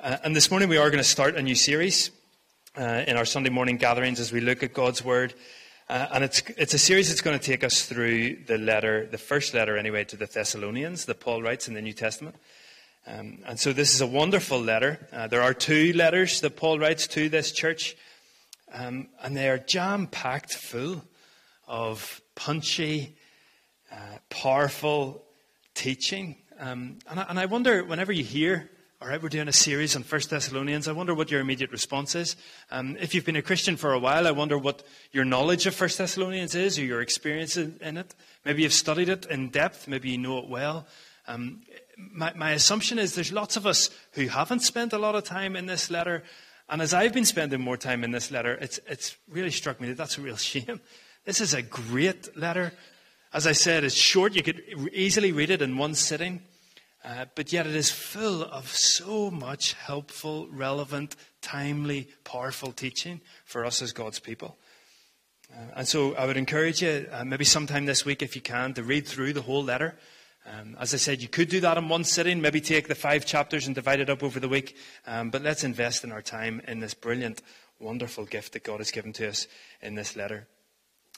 Uh, 0.00 0.16
and 0.22 0.36
this 0.36 0.48
morning 0.48 0.68
we 0.68 0.76
are 0.76 0.90
going 0.90 1.02
to 1.02 1.08
start 1.08 1.34
a 1.34 1.42
new 1.42 1.56
series 1.56 2.12
uh, 2.76 3.02
in 3.08 3.16
our 3.16 3.24
Sunday 3.24 3.50
morning 3.50 3.76
gatherings 3.76 4.20
as 4.20 4.30
we 4.30 4.40
look 4.40 4.62
at 4.62 4.72
God's 4.72 5.04
Word. 5.04 5.34
Uh, 5.88 6.06
and 6.12 6.22
it's, 6.22 6.40
it's 6.56 6.72
a 6.72 6.78
series 6.78 7.08
that's 7.08 7.20
going 7.20 7.36
to 7.36 7.44
take 7.44 7.64
us 7.64 7.84
through 7.84 8.36
the 8.46 8.58
letter, 8.58 9.08
the 9.10 9.18
first 9.18 9.54
letter 9.54 9.76
anyway, 9.76 10.04
to 10.04 10.16
the 10.16 10.26
Thessalonians 10.26 11.06
that 11.06 11.18
Paul 11.18 11.42
writes 11.42 11.66
in 11.66 11.74
the 11.74 11.82
New 11.82 11.94
Testament. 11.94 12.36
Um, 13.08 13.40
and 13.44 13.58
so 13.58 13.72
this 13.72 13.92
is 13.92 14.00
a 14.00 14.06
wonderful 14.06 14.60
letter. 14.60 15.08
Uh, 15.12 15.26
there 15.26 15.42
are 15.42 15.52
two 15.52 15.92
letters 15.94 16.42
that 16.42 16.54
Paul 16.54 16.78
writes 16.78 17.08
to 17.08 17.28
this 17.28 17.50
church, 17.50 17.96
um, 18.72 19.08
and 19.20 19.36
they 19.36 19.48
are 19.48 19.58
jam 19.58 20.06
packed 20.06 20.54
full 20.54 21.02
of 21.66 22.20
punchy, 22.36 23.16
uh, 23.90 24.18
powerful 24.30 25.24
teaching. 25.74 26.36
Um, 26.60 27.00
and, 27.10 27.18
I, 27.18 27.26
and 27.30 27.40
I 27.40 27.46
wonder, 27.46 27.82
whenever 27.82 28.12
you 28.12 28.22
hear 28.22 28.70
all 29.00 29.06
right, 29.06 29.22
we're 29.22 29.28
doing 29.28 29.46
a 29.46 29.52
series 29.52 29.94
on 29.94 30.02
First 30.02 30.30
Thessalonians. 30.30 30.88
I 30.88 30.92
wonder 30.92 31.14
what 31.14 31.30
your 31.30 31.40
immediate 31.40 31.70
response 31.70 32.16
is. 32.16 32.34
Um, 32.68 32.96
if 32.98 33.14
you've 33.14 33.24
been 33.24 33.36
a 33.36 33.42
Christian 33.42 33.76
for 33.76 33.92
a 33.92 33.98
while, 33.98 34.26
I 34.26 34.32
wonder 34.32 34.58
what 34.58 34.82
your 35.12 35.24
knowledge 35.24 35.66
of 35.66 35.74
First 35.76 35.98
Thessalonians 35.98 36.56
is 36.56 36.80
or 36.80 36.84
your 36.84 37.00
experience 37.00 37.56
in 37.56 37.96
it. 37.96 38.12
Maybe 38.44 38.64
you've 38.64 38.72
studied 38.72 39.08
it 39.08 39.24
in 39.26 39.50
depth. 39.50 39.86
Maybe 39.86 40.10
you 40.10 40.18
know 40.18 40.38
it 40.38 40.48
well. 40.48 40.84
Um, 41.28 41.60
my, 41.96 42.32
my 42.34 42.50
assumption 42.50 42.98
is 42.98 43.14
there's 43.14 43.30
lots 43.30 43.56
of 43.56 43.68
us 43.68 43.88
who 44.14 44.26
haven't 44.26 44.60
spent 44.60 44.92
a 44.92 44.98
lot 44.98 45.14
of 45.14 45.22
time 45.22 45.54
in 45.54 45.66
this 45.66 45.92
letter. 45.92 46.24
And 46.68 46.82
as 46.82 46.92
I've 46.92 47.12
been 47.12 47.24
spending 47.24 47.60
more 47.60 47.76
time 47.76 48.02
in 48.02 48.10
this 48.10 48.32
letter, 48.32 48.54
it's, 48.54 48.80
it's 48.88 49.16
really 49.28 49.52
struck 49.52 49.80
me 49.80 49.86
that 49.88 49.96
that's 49.96 50.18
a 50.18 50.22
real 50.22 50.36
shame. 50.38 50.80
This 51.24 51.40
is 51.40 51.54
a 51.54 51.62
great 51.62 52.36
letter. 52.36 52.72
As 53.32 53.46
I 53.46 53.52
said, 53.52 53.84
it's 53.84 53.94
short. 53.94 54.34
You 54.34 54.42
could 54.42 54.60
easily 54.92 55.30
read 55.30 55.50
it 55.50 55.62
in 55.62 55.76
one 55.76 55.94
sitting. 55.94 56.42
Uh, 57.04 57.26
but 57.34 57.52
yet 57.52 57.66
it 57.66 57.76
is 57.76 57.90
full 57.90 58.42
of 58.42 58.68
so 58.68 59.30
much 59.30 59.74
helpful, 59.74 60.48
relevant, 60.50 61.14
timely, 61.40 62.08
powerful 62.24 62.72
teaching 62.72 63.20
for 63.44 63.64
us 63.64 63.80
as 63.80 63.92
God's 63.92 64.18
people. 64.18 64.58
Uh, 65.52 65.62
and 65.76 65.88
so 65.88 66.14
I 66.16 66.26
would 66.26 66.36
encourage 66.36 66.82
you, 66.82 67.06
uh, 67.10 67.24
maybe 67.24 67.44
sometime 67.44 67.86
this 67.86 68.04
week, 68.04 68.22
if 68.22 68.34
you 68.34 68.42
can, 68.42 68.74
to 68.74 68.82
read 68.82 69.06
through 69.06 69.32
the 69.32 69.42
whole 69.42 69.62
letter. 69.62 69.96
Um, 70.46 70.76
as 70.80 70.92
I 70.94 70.96
said, 70.96 71.22
you 71.22 71.28
could 71.28 71.48
do 71.48 71.60
that 71.60 71.78
in 71.78 71.88
one 71.88 72.04
sitting, 72.04 72.40
maybe 72.40 72.60
take 72.60 72.88
the 72.88 72.94
five 72.94 73.24
chapters 73.26 73.66
and 73.66 73.74
divide 73.74 74.00
it 74.00 74.10
up 74.10 74.22
over 74.22 74.40
the 74.40 74.48
week. 74.48 74.76
Um, 75.06 75.30
but 75.30 75.42
let's 75.42 75.64
invest 75.64 76.04
in 76.04 76.12
our 76.12 76.22
time 76.22 76.62
in 76.66 76.80
this 76.80 76.94
brilliant, 76.94 77.42
wonderful 77.78 78.24
gift 78.24 78.54
that 78.54 78.64
God 78.64 78.78
has 78.78 78.90
given 78.90 79.12
to 79.14 79.28
us 79.28 79.46
in 79.82 79.94
this 79.94 80.16
letter. 80.16 80.48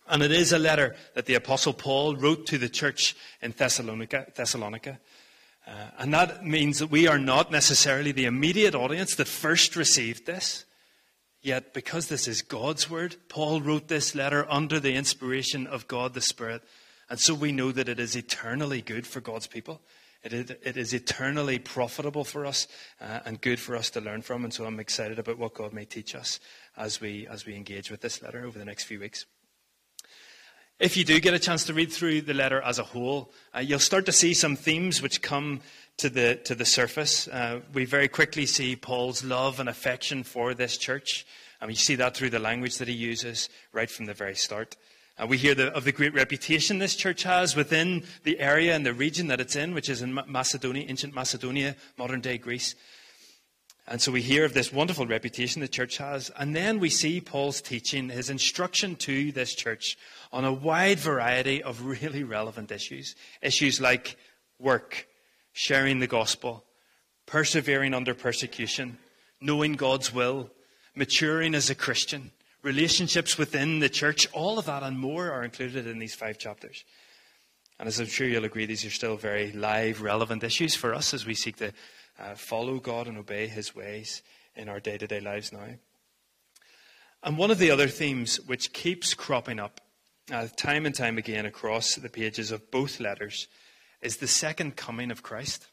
And 0.08 0.22
it 0.22 0.32
is 0.32 0.52
a 0.52 0.58
letter 0.58 0.96
that 1.14 1.26
the 1.26 1.34
Apostle 1.34 1.72
Paul 1.72 2.16
wrote 2.16 2.46
to 2.46 2.58
the 2.58 2.68
church 2.68 3.16
in 3.40 3.52
Thessalonica. 3.52 4.26
Thessalonica. 4.34 4.98
Uh, 5.66 5.72
and 5.98 6.14
that 6.14 6.44
means 6.44 6.78
that 6.78 6.90
we 6.90 7.06
are 7.06 7.18
not 7.18 7.52
necessarily 7.52 8.12
the 8.12 8.24
immediate 8.24 8.74
audience 8.74 9.14
that 9.16 9.28
first 9.28 9.76
received 9.76 10.26
this. 10.26 10.64
Yet, 11.42 11.72
because 11.72 12.08
this 12.08 12.28
is 12.28 12.42
God's 12.42 12.90
word, 12.90 13.16
Paul 13.28 13.62
wrote 13.62 13.88
this 13.88 14.14
letter 14.14 14.46
under 14.50 14.78
the 14.78 14.94
inspiration 14.94 15.66
of 15.66 15.88
God 15.88 16.12
the 16.12 16.20
Spirit. 16.20 16.62
And 17.08 17.18
so 17.18 17.34
we 17.34 17.50
know 17.50 17.72
that 17.72 17.88
it 17.88 17.98
is 17.98 18.14
eternally 18.14 18.82
good 18.82 19.06
for 19.06 19.20
God's 19.20 19.46
people. 19.46 19.80
It 20.22 20.32
is, 20.34 20.50
it 20.50 20.76
is 20.76 20.92
eternally 20.92 21.58
profitable 21.58 22.24
for 22.24 22.44
us 22.44 22.68
uh, 23.00 23.20
and 23.24 23.40
good 23.40 23.58
for 23.58 23.74
us 23.74 23.88
to 23.90 24.02
learn 24.02 24.20
from. 24.20 24.44
And 24.44 24.52
so 24.52 24.66
I'm 24.66 24.80
excited 24.80 25.18
about 25.18 25.38
what 25.38 25.54
God 25.54 25.72
may 25.72 25.86
teach 25.86 26.14
us 26.14 26.40
as 26.76 27.00
we, 27.00 27.26
as 27.26 27.46
we 27.46 27.56
engage 27.56 27.90
with 27.90 28.02
this 28.02 28.22
letter 28.22 28.44
over 28.44 28.58
the 28.58 28.66
next 28.66 28.84
few 28.84 29.00
weeks. 29.00 29.24
If 30.80 30.96
you 30.96 31.04
do 31.04 31.20
get 31.20 31.34
a 31.34 31.38
chance 31.38 31.64
to 31.64 31.74
read 31.74 31.92
through 31.92 32.22
the 32.22 32.32
letter 32.32 32.62
as 32.62 32.78
a 32.78 32.82
whole, 32.84 33.30
uh, 33.54 33.58
you'll 33.58 33.78
start 33.78 34.06
to 34.06 34.12
see 34.12 34.32
some 34.32 34.56
themes 34.56 35.02
which 35.02 35.20
come 35.20 35.60
to 35.98 36.08
the, 36.08 36.36
to 36.44 36.54
the 36.54 36.64
surface. 36.64 37.28
Uh, 37.28 37.60
we 37.74 37.84
very 37.84 38.08
quickly 38.08 38.46
see 38.46 38.76
Paul's 38.76 39.22
love 39.22 39.60
and 39.60 39.68
affection 39.68 40.24
for 40.24 40.54
this 40.54 40.78
church. 40.78 41.26
And 41.60 41.70
you 41.70 41.76
see 41.76 41.96
that 41.96 42.16
through 42.16 42.30
the 42.30 42.38
language 42.38 42.78
that 42.78 42.88
he 42.88 42.94
uses 42.94 43.50
right 43.74 43.90
from 43.90 44.06
the 44.06 44.14
very 44.14 44.34
start. 44.34 44.78
Uh, 45.18 45.26
we 45.26 45.36
hear 45.36 45.54
the, 45.54 45.66
of 45.74 45.84
the 45.84 45.92
great 45.92 46.14
reputation 46.14 46.78
this 46.78 46.96
church 46.96 47.24
has 47.24 47.54
within 47.54 48.02
the 48.22 48.40
area 48.40 48.74
and 48.74 48.86
the 48.86 48.94
region 48.94 49.26
that 49.26 49.38
it's 49.38 49.56
in, 49.56 49.74
which 49.74 49.90
is 49.90 50.00
in 50.00 50.18
Macedonia, 50.28 50.86
ancient 50.88 51.14
Macedonia, 51.14 51.76
modern 51.98 52.22
day 52.22 52.38
Greece. 52.38 52.74
And 53.90 54.00
so 54.00 54.12
we 54.12 54.22
hear 54.22 54.44
of 54.44 54.54
this 54.54 54.72
wonderful 54.72 55.04
reputation 55.04 55.60
the 55.60 55.66
church 55.66 55.96
has. 55.96 56.30
And 56.38 56.54
then 56.54 56.78
we 56.78 56.88
see 56.90 57.20
Paul's 57.20 57.60
teaching, 57.60 58.08
his 58.08 58.30
instruction 58.30 58.94
to 58.96 59.32
this 59.32 59.52
church 59.52 59.96
on 60.32 60.44
a 60.44 60.52
wide 60.52 61.00
variety 61.00 61.60
of 61.60 61.84
really 61.84 62.22
relevant 62.22 62.70
issues. 62.70 63.16
Issues 63.42 63.80
like 63.80 64.16
work, 64.60 65.08
sharing 65.52 65.98
the 65.98 66.06
gospel, 66.06 66.64
persevering 67.26 67.92
under 67.92 68.14
persecution, 68.14 68.96
knowing 69.40 69.72
God's 69.72 70.14
will, 70.14 70.52
maturing 70.94 71.56
as 71.56 71.68
a 71.68 71.74
Christian, 71.74 72.30
relationships 72.62 73.36
within 73.36 73.80
the 73.80 73.88
church. 73.88 74.28
All 74.32 74.60
of 74.60 74.66
that 74.66 74.84
and 74.84 75.00
more 75.00 75.32
are 75.32 75.42
included 75.42 75.88
in 75.88 75.98
these 75.98 76.14
five 76.14 76.38
chapters. 76.38 76.84
And 77.80 77.88
as 77.88 77.98
I'm 77.98 78.06
sure 78.06 78.28
you'll 78.28 78.44
agree, 78.44 78.66
these 78.66 78.84
are 78.84 78.90
still 78.90 79.16
very 79.16 79.50
live, 79.50 80.00
relevant 80.00 80.44
issues 80.44 80.76
for 80.76 80.94
us 80.94 81.12
as 81.12 81.26
we 81.26 81.34
seek 81.34 81.56
to 81.56 81.72
uh, 82.20 82.34
follow 82.34 82.78
God 82.78 83.06
and 83.06 83.18
obey 83.18 83.46
His 83.46 83.74
ways 83.74 84.22
in 84.54 84.68
our 84.68 84.80
day 84.80 84.98
to 84.98 85.06
day 85.06 85.20
lives 85.20 85.52
now. 85.52 85.76
And 87.22 87.36
one 87.36 87.50
of 87.50 87.58
the 87.58 87.70
other 87.70 87.88
themes 87.88 88.40
which 88.40 88.72
keeps 88.72 89.14
cropping 89.14 89.58
up 89.58 89.80
uh, 90.32 90.48
time 90.56 90.86
and 90.86 90.94
time 90.94 91.18
again 91.18 91.46
across 91.46 91.94
the 91.96 92.08
pages 92.08 92.50
of 92.50 92.70
both 92.70 93.00
letters 93.00 93.48
is 94.00 94.18
the 94.18 94.26
second 94.26 94.76
coming 94.76 95.10
of 95.10 95.22
Christ. 95.22 95.66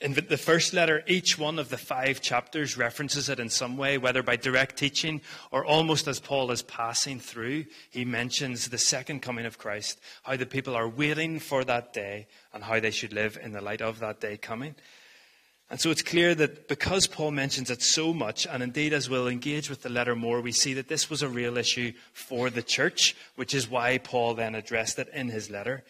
In 0.00 0.14
the 0.14 0.36
first 0.36 0.72
letter, 0.72 1.02
each 1.06 1.38
one 1.38 1.58
of 1.58 1.68
the 1.68 1.78
five 1.78 2.20
chapters 2.20 2.76
references 2.76 3.28
it 3.28 3.40
in 3.40 3.48
some 3.48 3.76
way, 3.76 3.98
whether 3.98 4.22
by 4.22 4.36
direct 4.36 4.76
teaching 4.76 5.20
or 5.50 5.64
almost 5.64 6.06
as 6.06 6.20
Paul 6.20 6.50
is 6.50 6.62
passing 6.62 7.18
through. 7.18 7.64
He 7.90 8.04
mentions 8.04 8.68
the 8.68 8.78
second 8.78 9.22
coming 9.22 9.46
of 9.46 9.58
Christ, 9.58 10.00
how 10.22 10.36
the 10.36 10.46
people 10.46 10.74
are 10.74 10.88
waiting 10.88 11.40
for 11.40 11.64
that 11.64 11.92
day, 11.92 12.26
and 12.52 12.62
how 12.64 12.80
they 12.80 12.90
should 12.90 13.12
live 13.12 13.38
in 13.42 13.52
the 13.52 13.60
light 13.60 13.80
of 13.80 13.98
that 14.00 14.20
day 14.20 14.36
coming. 14.36 14.74
And 15.70 15.80
so 15.80 15.90
it's 15.90 16.02
clear 16.02 16.34
that 16.34 16.68
because 16.68 17.06
Paul 17.06 17.30
mentions 17.30 17.70
it 17.70 17.80
so 17.80 18.12
much, 18.12 18.46
and 18.46 18.62
indeed 18.62 18.92
as 18.92 19.08
we'll 19.08 19.26
engage 19.26 19.70
with 19.70 19.82
the 19.82 19.88
letter 19.88 20.14
more, 20.14 20.42
we 20.42 20.52
see 20.52 20.74
that 20.74 20.88
this 20.88 21.08
was 21.08 21.22
a 21.22 21.28
real 21.28 21.56
issue 21.56 21.92
for 22.12 22.50
the 22.50 22.62
church, 22.62 23.16
which 23.36 23.54
is 23.54 23.70
why 23.70 23.96
Paul 23.96 24.34
then 24.34 24.54
addressed 24.54 24.98
it 24.98 25.08
in 25.14 25.28
his 25.28 25.48
letter. 25.48 25.82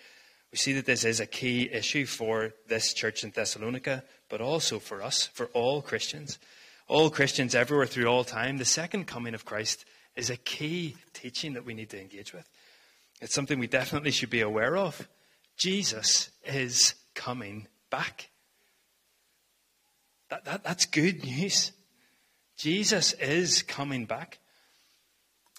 We 0.52 0.58
see 0.58 0.74
that 0.74 0.84
this 0.84 1.04
is 1.04 1.18
a 1.18 1.26
key 1.26 1.70
issue 1.72 2.04
for 2.04 2.52
this 2.68 2.92
church 2.92 3.24
in 3.24 3.30
Thessalonica, 3.30 4.04
but 4.28 4.42
also 4.42 4.78
for 4.78 5.02
us, 5.02 5.26
for 5.26 5.46
all 5.54 5.80
Christians. 5.80 6.38
All 6.88 7.08
Christians 7.08 7.54
everywhere 7.54 7.86
through 7.86 8.06
all 8.06 8.22
time, 8.22 8.58
the 8.58 8.66
second 8.66 9.06
coming 9.06 9.34
of 9.34 9.46
Christ 9.46 9.86
is 10.14 10.28
a 10.28 10.36
key 10.36 10.96
teaching 11.14 11.54
that 11.54 11.64
we 11.64 11.72
need 11.72 11.88
to 11.90 12.00
engage 12.00 12.34
with. 12.34 12.46
It's 13.22 13.34
something 13.34 13.58
we 13.58 13.66
definitely 13.66 14.10
should 14.10 14.28
be 14.28 14.42
aware 14.42 14.76
of. 14.76 15.08
Jesus 15.56 16.30
is 16.44 16.94
coming 17.14 17.66
back. 17.90 18.28
That, 20.28 20.44
that, 20.44 20.64
that's 20.64 20.84
good 20.84 21.24
news. 21.24 21.72
Jesus 22.58 23.14
is 23.14 23.62
coming 23.62 24.04
back. 24.04 24.38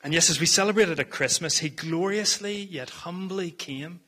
And 0.03 0.13
yes, 0.13 0.29
as 0.29 0.39
we 0.39 0.45
celebrated 0.45 0.99
at 0.99 1.09
Christmas, 1.09 1.59
he 1.59 1.69
gloriously 1.69 2.57
yet 2.57 2.89
humbly 2.89 3.49
came 3.49 4.01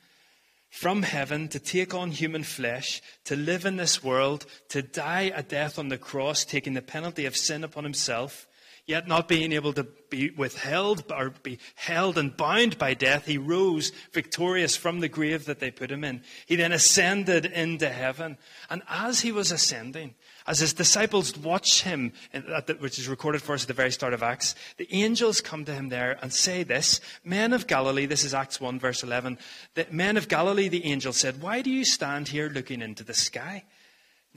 from 0.76 1.04
heaven 1.04 1.48
to 1.48 1.58
take 1.58 1.94
on 1.94 2.12
human 2.12 2.44
flesh, 2.44 3.02
to 3.24 3.34
live 3.34 3.66
in 3.66 3.78
this 3.78 4.04
world, 4.04 4.46
to 4.68 4.82
die 4.82 5.32
a 5.34 5.42
death 5.42 5.80
on 5.80 5.88
the 5.88 5.98
cross, 5.98 6.44
taking 6.44 6.74
the 6.74 6.82
penalty 6.82 7.26
of 7.26 7.34
sin 7.34 7.64
upon 7.64 7.86
himself, 7.86 8.46
yet 8.86 9.08
not 9.08 9.28
being 9.28 9.52
able 9.52 9.74
to 9.74 9.88
be 10.10 10.30
withheld 10.30 11.12
or 11.12 11.32
be 11.44 11.60
held 11.76 12.18
and 12.18 12.38
bound 12.38 12.78
by 12.78 12.94
death, 12.94 13.26
he 13.26 13.38
rose 13.38 13.92
victorious 14.14 14.76
from 14.76 15.00
the 15.00 15.10
grave 15.10 15.46
that 15.46 15.60
they 15.60 15.72
put 15.72 15.92
him 15.92 16.04
in. 16.04 16.22
He 16.46 16.56
then 16.56 16.72
ascended 16.72 17.46
into 17.46 17.90
heaven. 17.90 18.38
And 18.70 18.84
as 18.88 19.22
he 19.22 19.32
was 19.32 19.52
ascending, 19.52 20.14
as 20.48 20.60
his 20.60 20.74
disciples 20.74 21.36
watch 21.38 21.82
him, 21.82 22.14
which 22.80 23.00
is 23.00 23.08
recorded 23.08 23.42
for 23.42 23.54
us 23.54 23.64
at 23.64 23.68
the 23.68 23.74
very 23.74 23.92
start 23.92 24.14
of 24.14 24.22
Acts, 24.22 24.54
the 24.78 24.92
angels 24.94 25.42
come 25.42 25.66
to 25.66 25.74
him 25.74 25.90
there 25.90 26.18
and 26.22 26.32
say 26.32 26.64
this 26.64 27.02
Men 27.24 27.54
of 27.54 27.68
Galilee, 27.68 28.06
this 28.06 28.24
is 28.24 28.34
Acts 28.34 28.62
1, 28.62 28.80
verse 28.80 29.02
11. 29.02 29.40
The 29.74 29.88
men 29.90 30.18
of 30.18 30.28
Galilee, 30.28 30.68
the 30.68 30.86
angel 30.86 31.14
said, 31.14 31.42
Why 31.42 31.62
do 31.62 31.72
you 31.72 31.84
stand 31.84 32.28
here 32.28 32.50
looking 32.50 32.82
into 32.82 33.04
the 33.04 33.16
sky? 33.16 33.64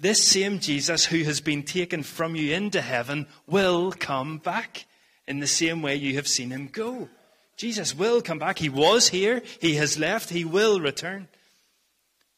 This 0.00 0.22
same 0.22 0.60
Jesus 0.60 1.06
who 1.06 1.24
has 1.24 1.40
been 1.40 1.64
taken 1.64 2.04
from 2.04 2.36
you 2.36 2.54
into 2.54 2.80
heaven 2.80 3.26
will 3.48 3.90
come 3.90 4.38
back 4.38 4.86
in 5.26 5.40
the 5.40 5.46
same 5.46 5.82
way 5.82 5.96
you 5.96 6.14
have 6.14 6.28
seen 6.28 6.50
him 6.50 6.68
go. 6.70 7.08
Jesus 7.56 7.96
will 7.96 8.22
come 8.22 8.38
back. 8.38 8.58
He 8.58 8.68
was 8.68 9.08
here, 9.08 9.42
he 9.60 9.74
has 9.74 9.98
left, 9.98 10.30
he 10.30 10.44
will 10.44 10.78
return. 10.78 11.26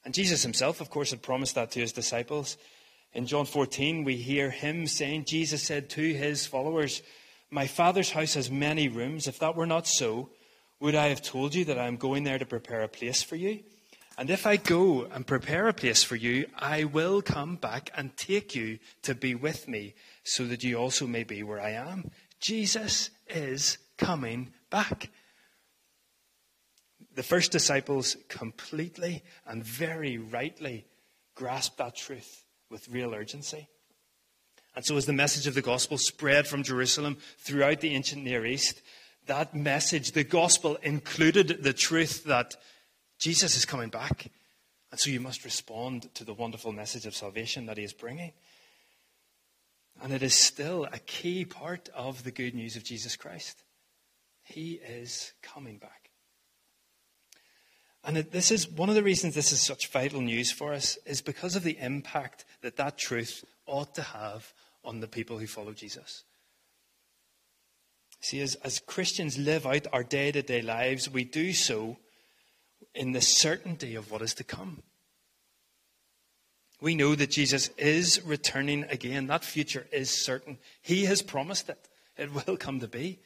And 0.07 0.15
Jesus 0.15 0.43
himself, 0.43 0.81
of 0.81 0.89
course, 0.89 1.11
had 1.11 1.21
promised 1.21 1.55
that 1.57 1.71
to 1.73 1.81
his 1.81 1.93
disciples. 1.93 2.57
In 3.13 3.27
John 3.27 3.45
14, 3.45 4.05
we 4.05 4.17
hear 4.17 4.51
him 4.51 4.87
saying, 4.87 5.27
Jesus 5.27 5.63
said 5.63 5.91
to 5.91 6.15
his 6.15 6.47
followers, 6.47 7.03
My 7.51 7.67
Father's 7.67 8.13
house 8.13 8.35
has 8.35 8.51
many 8.51 8.89
rooms. 8.89 9.29
If 9.29 9.39
that 9.41 9.57
were 9.57 9.67
not 9.67 9.87
so, 9.87 10.31
would 10.81 10.95
I 10.95 11.09
have 11.09 11.21
told 11.21 11.55
you 11.55 11.67
that 11.67 11.79
I 11.79 11.89
am 11.89 11.97
going 11.97 12.25
there 12.25 12.39
to 12.39 12.47
prepare 12.47 12.81
a 12.81 12.89
place 12.89 13.23
for 13.23 13.37
you? 13.37 13.61
And 14.21 14.29
if 14.29 14.47
I 14.47 14.59
go 14.59 15.05
and 15.05 15.27
prepare 15.27 15.67
a 15.67 15.73
place 15.73 16.03
for 16.03 16.15
you, 16.15 16.45
I 16.55 16.85
will 16.85 17.23
come 17.23 17.57
back 17.57 17.89
and 17.97 18.15
take 18.19 18.55
you 18.55 18.79
to 19.01 19.15
be 19.15 19.35
with 19.35 19.67
me, 19.67 19.95
so 20.25 20.45
that 20.45 20.63
you 20.63 20.77
also 20.77 21.07
may 21.07 21.25
be 21.25 21.43
where 21.43 21.59
I 21.59 21.71
am. 21.71 22.11
Jesus 22.39 23.09
is 23.31 23.79
coming 23.97 24.53
back. 24.69 25.09
The 27.15 27.23
first 27.23 27.51
disciples 27.51 28.19
completely 28.29 29.23
and 29.47 29.65
very 29.65 30.19
rightly 30.19 30.85
grasped 31.35 31.79
that 31.79 31.97
truth 31.97 32.45
with 32.69 32.91
real 32.91 33.15
urgency. 33.15 33.69
And 34.77 34.85
so, 34.85 34.99
as 34.99 35.07
the 35.07 35.15
message 35.15 35.47
of 35.47 35.55
the 35.55 35.63
gospel 35.63 35.97
spread 35.97 36.47
from 36.47 36.63
Jerusalem 36.63 37.17
throughout 37.39 37.81
the 37.81 37.95
ancient 37.95 38.23
Near 38.23 38.45
East, 38.45 38.83
that 39.29 39.55
message, 39.55 40.13
the 40.13 40.25
gospel, 40.25 40.77
included 40.83 41.63
the 41.63 41.73
truth 41.73 42.25
that 42.25 42.55
Jesus 43.21 43.57
is 43.57 43.65
coming 43.65 43.91
back. 43.91 44.31
And 44.91 44.99
so 44.99 45.11
you 45.11 45.21
must 45.21 45.45
respond 45.45 46.13
to 46.15 46.25
the 46.25 46.35
wonderful 46.35 46.73
message 46.73 47.07
of 47.07 47.15
salvation 47.15 47.67
that 47.67 47.79
he 47.79 47.85
is 47.85 47.93
bringing. 47.93 48.33
And 50.03 50.13
it 50.13 50.23
is 50.23 50.35
still 50.35 50.89
a 50.93 50.99
key 50.99 51.45
part 51.45 51.89
of 51.95 52.25
the 52.25 52.33
good 52.33 52.55
news 52.55 52.75
of 52.75 52.83
Jesus 52.83 53.17
Christ. 53.17 53.63
He 54.43 54.73
is 54.73 55.33
coming 55.43 55.79
back. 55.79 56.11
And 58.03 58.17
this 58.17 58.51
is 58.51 58.67
one 58.67 58.89
of 58.89 58.95
the 58.95 59.03
reasons 59.03 59.35
this 59.35 59.53
is 59.53 59.61
such 59.61 59.89
vital 59.89 60.23
news 60.23 60.51
for 60.51 60.73
us 60.73 60.97
is 61.05 61.21
because 61.21 61.55
of 61.55 61.63
the 61.63 61.77
impact 61.79 62.47
that 62.63 62.79
that 62.79 62.97
truth 62.97 63.45
ought 63.67 63.95
to 63.97 64.03
have 64.03 64.53
on 64.83 65.01
the 65.01 65.07
people 65.07 65.39
who 65.39 65.47
follow 65.47 65.73
Jesus. 65.73 66.25
See, 68.21 68.41
as, 68.41 68.55
as 68.57 68.81
Christians 68.81 69.37
live 69.37 69.67
out 69.67 69.87
our 69.93 70.03
day 70.03 70.33
to 70.33 70.41
day 70.41 70.63
lives, 70.63 71.11
we 71.11 71.25
do 71.25 71.53
so 71.53 71.99
in 72.95 73.13
the 73.13 73.21
certainty 73.21 73.95
of 73.95 74.11
what 74.11 74.23
is 74.23 74.35
to 74.35 74.45
come. 74.45 74.83
We 76.81 76.95
know 76.95 77.15
that 77.15 77.31
Jesus 77.31 77.69
is 77.77 78.23
returning 78.25 78.85
again. 78.85 79.27
That 79.27 79.45
future 79.45 79.87
is 79.93 80.11
certain. 80.11 80.59
He 80.81 81.05
has 81.05 81.21
promised 81.23 81.69
it. 81.69 81.89
It 82.17 82.33
will 82.33 82.57
come 82.57 82.81
to 82.81 82.89
be. 82.89 83.19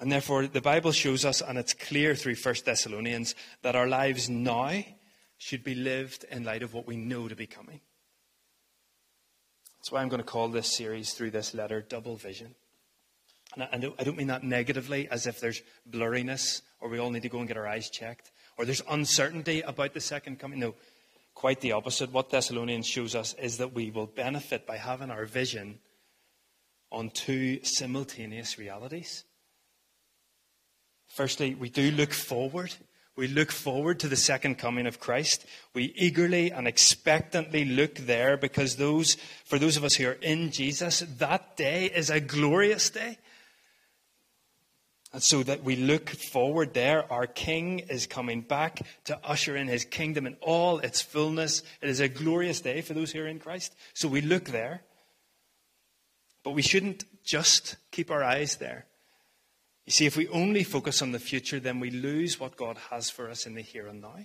And 0.00 0.10
therefore, 0.10 0.46
the 0.46 0.60
Bible 0.60 0.92
shows 0.92 1.24
us, 1.24 1.40
and 1.40 1.58
it's 1.58 1.74
clear 1.74 2.14
through 2.14 2.34
1 2.34 2.54
Thessalonians, 2.64 3.34
that 3.62 3.76
our 3.76 3.86
lives 3.86 4.28
now 4.28 4.82
should 5.38 5.62
be 5.62 5.74
lived 5.74 6.24
in 6.30 6.44
light 6.44 6.62
of 6.62 6.74
what 6.74 6.86
we 6.86 6.96
know 6.96 7.28
to 7.28 7.36
be 7.36 7.46
coming. 7.46 7.80
That's 9.78 9.92
why 9.92 10.00
I'm 10.00 10.08
going 10.08 10.22
to 10.22 10.24
call 10.24 10.48
this 10.48 10.76
series 10.76 11.12
through 11.12 11.32
this 11.32 11.54
letter 11.54 11.80
Double 11.82 12.16
Vision. 12.16 12.54
And 13.54 13.92
I 13.98 14.04
don't 14.04 14.16
mean 14.16 14.28
that 14.28 14.44
negatively, 14.44 15.08
as 15.10 15.26
if 15.26 15.40
there's 15.40 15.62
blurriness 15.90 16.62
or 16.80 16.88
we 16.88 16.98
all 16.98 17.10
need 17.10 17.22
to 17.22 17.28
go 17.28 17.38
and 17.38 17.48
get 17.48 17.56
our 17.56 17.66
eyes 17.66 17.90
checked 17.90 18.32
or 18.58 18.64
there's 18.64 18.82
uncertainty 18.88 19.60
about 19.62 19.94
the 19.94 20.00
second 20.00 20.38
coming. 20.38 20.60
No, 20.60 20.74
quite 21.34 21.60
the 21.60 21.72
opposite. 21.72 22.12
What 22.12 22.30
Thessalonians 22.30 22.86
shows 22.86 23.14
us 23.14 23.34
is 23.34 23.58
that 23.58 23.74
we 23.74 23.90
will 23.90 24.06
benefit 24.06 24.66
by 24.66 24.76
having 24.76 25.10
our 25.10 25.24
vision 25.24 25.78
on 26.90 27.10
two 27.10 27.60
simultaneous 27.64 28.58
realities. 28.58 29.24
Firstly, 31.08 31.54
we 31.54 31.70
do 31.70 31.90
look 31.90 32.12
forward. 32.12 32.74
We 33.16 33.28
look 33.28 33.50
forward 33.50 34.00
to 34.00 34.08
the 34.08 34.16
second 34.16 34.56
coming 34.56 34.86
of 34.86 35.00
Christ. 35.00 35.44
We 35.74 35.92
eagerly 35.96 36.50
and 36.50 36.66
expectantly 36.66 37.64
look 37.64 37.96
there 37.96 38.36
because 38.36 38.76
those, 38.76 39.16
for 39.44 39.58
those 39.58 39.76
of 39.76 39.84
us 39.84 39.94
who 39.94 40.08
are 40.08 40.12
in 40.12 40.50
Jesus, 40.50 41.00
that 41.18 41.56
day 41.56 41.86
is 41.86 42.08
a 42.08 42.20
glorious 42.20 42.88
day. 42.88 43.18
And 45.12 45.22
so 45.22 45.42
that 45.42 45.62
we 45.62 45.76
look 45.76 46.08
forward 46.08 46.72
there, 46.72 47.10
our 47.12 47.26
King 47.26 47.80
is 47.80 48.06
coming 48.06 48.40
back 48.40 48.80
to 49.04 49.18
usher 49.22 49.56
in 49.56 49.68
his 49.68 49.84
kingdom 49.84 50.26
in 50.26 50.36
all 50.40 50.78
its 50.78 51.02
fullness. 51.02 51.62
It 51.82 51.90
is 51.90 52.00
a 52.00 52.08
glorious 52.08 52.60
day 52.60 52.80
for 52.80 52.94
those 52.94 53.12
who 53.12 53.20
are 53.20 53.26
in 53.26 53.38
Christ. 53.38 53.74
So 53.92 54.08
we 54.08 54.22
look 54.22 54.46
there. 54.46 54.82
But 56.42 56.52
we 56.52 56.62
shouldn't 56.62 57.04
just 57.24 57.76
keep 57.90 58.10
our 58.10 58.24
eyes 58.24 58.56
there. 58.56 58.86
You 59.86 59.92
see, 59.92 60.06
if 60.06 60.16
we 60.16 60.28
only 60.28 60.64
focus 60.64 61.02
on 61.02 61.12
the 61.12 61.18
future, 61.18 61.60
then 61.60 61.78
we 61.78 61.90
lose 61.90 62.40
what 62.40 62.56
God 62.56 62.78
has 62.90 63.10
for 63.10 63.28
us 63.28 63.46
in 63.46 63.54
the 63.54 63.62
here 63.62 63.86
and 63.86 64.00
now. 64.00 64.16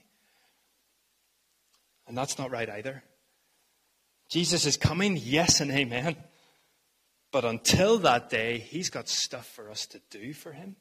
And 2.07 2.17
that's 2.17 2.37
not 2.37 2.51
right 2.51 2.69
either. 2.69 3.03
Jesus 4.29 4.65
is 4.65 4.77
coming, 4.77 5.17
yes 5.17 5.59
and 5.59 5.71
amen. 5.71 6.15
But 7.37 7.45
until 7.45 7.99
that 7.99 8.31
day, 8.31 8.57
He's 8.57 8.89
got 8.89 9.07
stuff 9.07 9.45
for 9.45 9.69
us 9.69 9.85
to 9.91 10.01
do 10.09 10.33
for 10.33 10.53
Him 10.53 10.75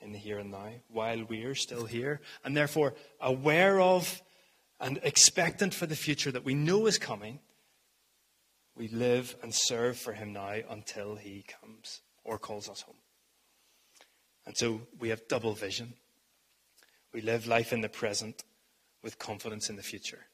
in 0.00 0.10
the 0.10 0.18
here 0.18 0.40
and 0.40 0.50
now 0.50 0.72
while 0.88 1.22
we're 1.22 1.54
still 1.54 1.84
here. 1.84 2.20
And 2.44 2.56
therefore, 2.56 2.94
aware 3.20 3.80
of 3.80 4.22
and 4.80 4.98
expectant 5.04 5.72
for 5.72 5.86
the 5.86 5.94
future 5.94 6.32
that 6.32 6.44
we 6.44 6.56
know 6.56 6.86
is 6.86 6.98
coming, 6.98 7.38
we 8.74 8.88
live 8.88 9.36
and 9.40 9.54
serve 9.54 9.96
for 9.96 10.12
Him 10.12 10.32
now 10.32 10.56
until 10.68 11.14
He 11.14 11.44
comes 11.60 12.00
or 12.24 12.40
calls 12.40 12.68
us 12.68 12.80
home. 12.80 12.96
And 14.44 14.56
so 14.56 14.80
we 14.98 15.10
have 15.10 15.28
double 15.28 15.54
vision. 15.54 15.94
We 17.14 17.20
live 17.20 17.46
life 17.46 17.72
in 17.72 17.82
the 17.82 17.88
present 17.88 18.42
with 19.00 19.20
confidence 19.20 19.70
in 19.70 19.76
the 19.76 19.84
future. 19.84 20.26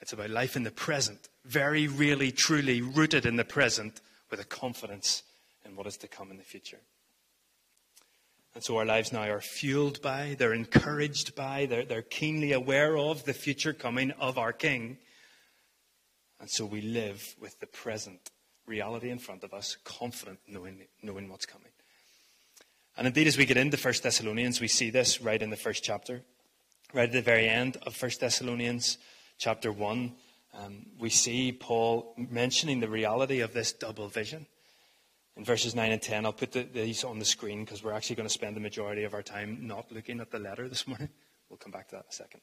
It's 0.00 0.12
about 0.12 0.30
life 0.30 0.56
in 0.56 0.62
the 0.62 0.70
present, 0.70 1.28
very 1.44 1.86
really, 1.86 2.32
truly 2.32 2.80
rooted 2.80 3.26
in 3.26 3.36
the 3.36 3.44
present 3.44 4.00
with 4.30 4.40
a 4.40 4.44
confidence 4.44 5.22
in 5.64 5.76
what 5.76 5.86
is 5.86 5.96
to 5.98 6.08
come 6.08 6.30
in 6.30 6.38
the 6.38 6.42
future. 6.42 6.80
And 8.54 8.64
so 8.64 8.78
our 8.78 8.84
lives 8.84 9.12
now 9.12 9.28
are 9.28 9.40
fueled 9.40 10.02
by, 10.02 10.34
they're 10.38 10.54
encouraged 10.54 11.36
by, 11.36 11.66
they're, 11.66 11.84
they're 11.84 12.02
keenly 12.02 12.52
aware 12.52 12.96
of 12.96 13.24
the 13.24 13.32
future 13.32 13.72
coming 13.72 14.10
of 14.12 14.38
our 14.38 14.52
King. 14.52 14.98
And 16.40 16.50
so 16.50 16.64
we 16.64 16.80
live 16.80 17.36
with 17.40 17.60
the 17.60 17.66
present 17.66 18.30
reality 18.66 19.10
in 19.10 19.18
front 19.18 19.44
of 19.44 19.52
us, 19.52 19.76
confident 19.84 20.40
knowing, 20.48 20.82
knowing 21.02 21.28
what's 21.28 21.46
coming. 21.46 21.68
And 22.96 23.06
indeed, 23.06 23.28
as 23.28 23.38
we 23.38 23.46
get 23.46 23.56
into 23.56 23.76
1 23.76 23.94
Thessalonians, 24.02 24.60
we 24.60 24.68
see 24.68 24.90
this 24.90 25.20
right 25.20 25.40
in 25.40 25.50
the 25.50 25.56
first 25.56 25.84
chapter, 25.84 26.22
right 26.92 27.08
at 27.08 27.12
the 27.12 27.22
very 27.22 27.48
end 27.48 27.76
of 27.86 28.00
1 28.00 28.10
Thessalonians 28.18 28.98
chapter 29.40 29.72
1, 29.72 30.12
um, 30.52 30.86
we 30.98 31.08
see 31.08 31.50
Paul 31.50 32.14
mentioning 32.16 32.78
the 32.80 32.88
reality 32.88 33.40
of 33.40 33.52
this 33.52 33.72
double 33.72 34.08
vision. 34.08 34.46
In 35.36 35.44
verses 35.44 35.74
9 35.74 35.90
and 35.90 36.02
10, 36.02 36.26
I'll 36.26 36.32
put 36.32 36.52
the, 36.52 36.62
these 36.62 37.02
on 37.02 37.18
the 37.18 37.24
screen 37.24 37.64
because 37.64 37.82
we're 37.82 37.92
actually 37.92 38.16
going 38.16 38.28
to 38.28 38.32
spend 38.32 38.54
the 38.54 38.60
majority 38.60 39.04
of 39.04 39.14
our 39.14 39.22
time 39.22 39.66
not 39.66 39.90
looking 39.90 40.20
at 40.20 40.30
the 40.30 40.38
letter 40.38 40.68
this 40.68 40.86
morning. 40.86 41.08
We'll 41.48 41.56
come 41.56 41.72
back 41.72 41.88
to 41.88 41.96
that 41.96 42.04
in 42.04 42.10
a 42.10 42.12
second. 42.12 42.40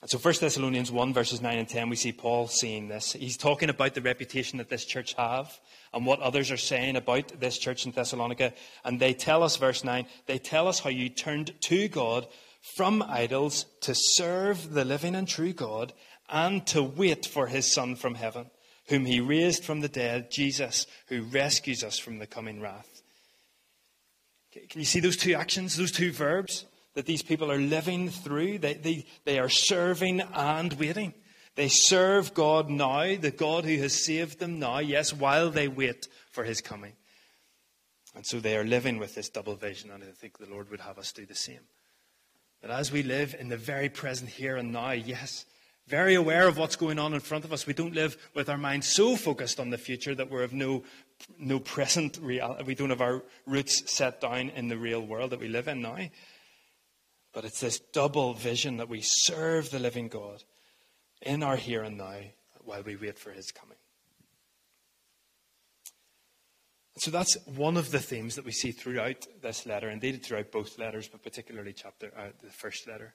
And 0.00 0.08
so 0.08 0.16
1 0.16 0.34
Thessalonians 0.40 0.92
1, 0.92 1.12
verses 1.12 1.42
9 1.42 1.58
and 1.58 1.68
10, 1.68 1.90
we 1.90 1.96
see 1.96 2.12
Paul 2.12 2.46
saying 2.46 2.88
this. 2.88 3.12
He's 3.12 3.36
talking 3.36 3.68
about 3.68 3.94
the 3.94 4.00
reputation 4.00 4.58
that 4.58 4.68
this 4.68 4.84
church 4.84 5.14
have 5.14 5.60
and 5.92 6.06
what 6.06 6.20
others 6.20 6.50
are 6.50 6.56
saying 6.56 6.96
about 6.96 7.40
this 7.40 7.58
church 7.58 7.84
in 7.84 7.92
Thessalonica. 7.92 8.54
And 8.84 9.00
they 9.00 9.12
tell 9.12 9.42
us, 9.42 9.56
verse 9.56 9.84
9, 9.84 10.06
they 10.26 10.38
tell 10.38 10.68
us 10.68 10.78
how 10.78 10.88
you 10.88 11.08
turned 11.08 11.60
to 11.62 11.88
God 11.88 12.28
from 12.60 13.02
idols 13.02 13.66
to 13.82 13.94
serve 13.94 14.72
the 14.72 14.84
living 14.84 15.14
and 15.14 15.26
true 15.26 15.52
God 15.52 15.92
and 16.28 16.66
to 16.68 16.82
wait 16.82 17.26
for 17.26 17.46
his 17.46 17.72
Son 17.72 17.96
from 17.96 18.14
heaven, 18.14 18.50
whom 18.88 19.06
he 19.06 19.20
raised 19.20 19.64
from 19.64 19.80
the 19.80 19.88
dead, 19.88 20.30
Jesus, 20.30 20.86
who 21.08 21.22
rescues 21.22 21.82
us 21.82 21.98
from 21.98 22.18
the 22.18 22.26
coming 22.26 22.60
wrath. 22.60 23.02
Can 24.52 24.80
you 24.80 24.84
see 24.84 25.00
those 25.00 25.16
two 25.16 25.34
actions, 25.34 25.76
those 25.76 25.92
two 25.92 26.12
verbs 26.12 26.66
that 26.94 27.06
these 27.06 27.22
people 27.22 27.50
are 27.50 27.58
living 27.58 28.08
through? 28.08 28.58
They, 28.58 28.74
they, 28.74 29.06
they 29.24 29.38
are 29.38 29.48
serving 29.48 30.20
and 30.20 30.72
waiting. 30.74 31.14
They 31.56 31.68
serve 31.68 32.34
God 32.34 32.68
now, 32.68 33.16
the 33.16 33.30
God 33.30 33.64
who 33.64 33.76
has 33.78 34.04
saved 34.04 34.38
them 34.38 34.58
now, 34.58 34.78
yes, 34.78 35.12
while 35.12 35.50
they 35.50 35.68
wait 35.68 36.08
for 36.30 36.44
his 36.44 36.60
coming. 36.60 36.94
And 38.14 38.26
so 38.26 38.40
they 38.40 38.56
are 38.56 38.64
living 38.64 38.98
with 38.98 39.14
this 39.14 39.28
double 39.28 39.56
vision, 39.56 39.90
and 39.90 40.02
I 40.02 40.06
think 40.06 40.38
the 40.38 40.50
Lord 40.50 40.70
would 40.70 40.80
have 40.80 40.98
us 40.98 41.12
do 41.12 41.26
the 41.26 41.34
same. 41.34 41.60
That 42.62 42.70
as 42.70 42.92
we 42.92 43.02
live 43.02 43.34
in 43.38 43.48
the 43.48 43.56
very 43.56 43.88
present 43.88 44.30
here 44.30 44.56
and 44.56 44.72
now, 44.72 44.90
yes, 44.90 45.46
very 45.86 46.14
aware 46.14 46.46
of 46.46 46.56
what's 46.56 46.76
going 46.76 46.98
on 46.98 47.14
in 47.14 47.20
front 47.20 47.44
of 47.44 47.52
us, 47.52 47.66
we 47.66 47.72
don't 47.72 47.94
live 47.94 48.16
with 48.34 48.48
our 48.48 48.58
minds 48.58 48.86
so 48.86 49.16
focused 49.16 49.58
on 49.58 49.70
the 49.70 49.78
future 49.78 50.14
that 50.14 50.30
we're 50.30 50.44
of 50.44 50.52
no, 50.52 50.84
no 51.38 51.58
present 51.58 52.18
reality. 52.22 52.62
We 52.64 52.74
don't 52.74 52.90
have 52.90 53.00
our 53.00 53.22
roots 53.46 53.90
set 53.90 54.20
down 54.20 54.50
in 54.50 54.68
the 54.68 54.78
real 54.78 55.00
world 55.04 55.30
that 55.30 55.40
we 55.40 55.48
live 55.48 55.68
in 55.68 55.82
now. 55.82 55.98
But 57.32 57.44
it's 57.44 57.60
this 57.60 57.80
double 57.80 58.34
vision 58.34 58.76
that 58.76 58.88
we 58.88 59.00
serve 59.02 59.70
the 59.70 59.78
living 59.78 60.08
God 60.08 60.44
in 61.22 61.42
our 61.42 61.56
here 61.56 61.82
and 61.82 61.98
now 61.98 62.18
while 62.64 62.82
we 62.82 62.96
wait 62.96 63.18
for 63.18 63.32
his 63.32 63.50
coming. 63.50 63.79
So 67.00 67.10
that's 67.10 67.34
one 67.46 67.78
of 67.78 67.92
the 67.92 67.98
themes 67.98 68.34
that 68.36 68.44
we 68.44 68.52
see 68.52 68.72
throughout 68.72 69.26
this 69.40 69.64
letter, 69.64 69.88
indeed 69.88 70.22
throughout 70.22 70.52
both 70.52 70.78
letters, 70.78 71.08
but 71.08 71.22
particularly 71.22 71.72
chapter 71.72 72.12
uh, 72.14 72.26
the 72.42 72.50
first 72.50 72.86
letter. 72.86 73.14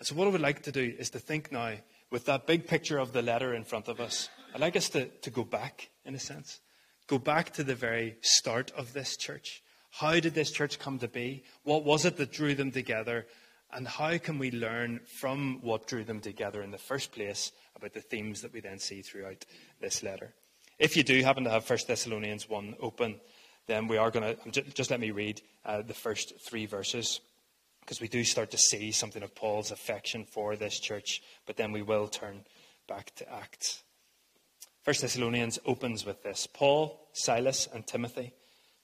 And 0.00 0.08
so 0.08 0.16
what 0.16 0.26
I 0.26 0.30
would 0.32 0.40
like 0.40 0.64
to 0.64 0.72
do 0.72 0.92
is 0.98 1.08
to 1.10 1.20
think 1.20 1.52
now, 1.52 1.74
with 2.10 2.24
that 2.24 2.48
big 2.48 2.66
picture 2.66 2.98
of 2.98 3.12
the 3.12 3.22
letter 3.22 3.54
in 3.54 3.62
front 3.62 3.86
of 3.86 4.00
us, 4.00 4.28
I'd 4.52 4.60
like 4.60 4.74
us 4.74 4.88
to, 4.88 5.06
to 5.06 5.30
go 5.30 5.44
back, 5.44 5.90
in 6.04 6.16
a 6.16 6.18
sense. 6.18 6.58
Go 7.06 7.20
back 7.20 7.52
to 7.52 7.62
the 7.62 7.76
very 7.76 8.16
start 8.22 8.72
of 8.72 8.92
this 8.92 9.16
church. 9.16 9.62
How 9.92 10.18
did 10.18 10.34
this 10.34 10.50
church 10.50 10.80
come 10.80 10.98
to 10.98 11.06
be? 11.06 11.44
What 11.62 11.84
was 11.84 12.04
it 12.04 12.16
that 12.16 12.32
drew 12.32 12.56
them 12.56 12.72
together? 12.72 13.28
And 13.72 13.86
how 13.86 14.18
can 14.18 14.36
we 14.36 14.50
learn 14.50 14.98
from 15.20 15.60
what 15.62 15.86
drew 15.86 16.02
them 16.02 16.18
together 16.18 16.60
in 16.60 16.72
the 16.72 16.76
first 16.76 17.12
place 17.12 17.52
about 17.76 17.94
the 17.94 18.00
themes 18.00 18.40
that 18.40 18.52
we 18.52 18.58
then 18.58 18.80
see 18.80 19.02
throughout 19.02 19.44
this 19.80 20.02
letter? 20.02 20.34
If 20.80 20.96
you 20.96 21.02
do 21.02 21.22
happen 21.22 21.44
to 21.44 21.50
have 21.50 21.68
1 21.68 21.78
Thessalonians 21.86 22.48
1 22.48 22.76
open, 22.80 23.20
then 23.66 23.86
we 23.86 23.98
are 23.98 24.10
going 24.10 24.34
to 24.50 24.62
just 24.72 24.90
let 24.90 24.98
me 24.98 25.10
read 25.10 25.42
uh, 25.66 25.82
the 25.82 25.92
first 25.92 26.32
three 26.40 26.64
verses 26.64 27.20
because 27.80 28.00
we 28.00 28.08
do 28.08 28.24
start 28.24 28.50
to 28.52 28.56
see 28.56 28.90
something 28.90 29.22
of 29.22 29.34
Paul's 29.34 29.70
affection 29.70 30.24
for 30.24 30.56
this 30.56 30.80
church, 30.80 31.20
but 31.44 31.58
then 31.58 31.72
we 31.72 31.82
will 31.82 32.08
turn 32.08 32.46
back 32.88 33.14
to 33.16 33.30
Acts. 33.30 33.82
1 34.84 34.96
Thessalonians 35.02 35.58
opens 35.66 36.06
with 36.06 36.22
this 36.22 36.46
Paul, 36.46 36.98
Silas, 37.12 37.68
and 37.70 37.86
Timothy 37.86 38.32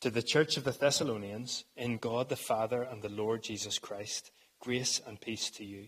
to 0.02 0.10
the 0.10 0.22
church 0.22 0.58
of 0.58 0.64
the 0.64 0.72
Thessalonians, 0.72 1.64
in 1.78 1.96
God 1.96 2.28
the 2.28 2.36
Father 2.36 2.82
and 2.82 3.00
the 3.00 3.08
Lord 3.08 3.42
Jesus 3.42 3.78
Christ, 3.78 4.30
grace 4.60 5.00
and 5.06 5.18
peace 5.18 5.48
to 5.52 5.64
you. 5.64 5.86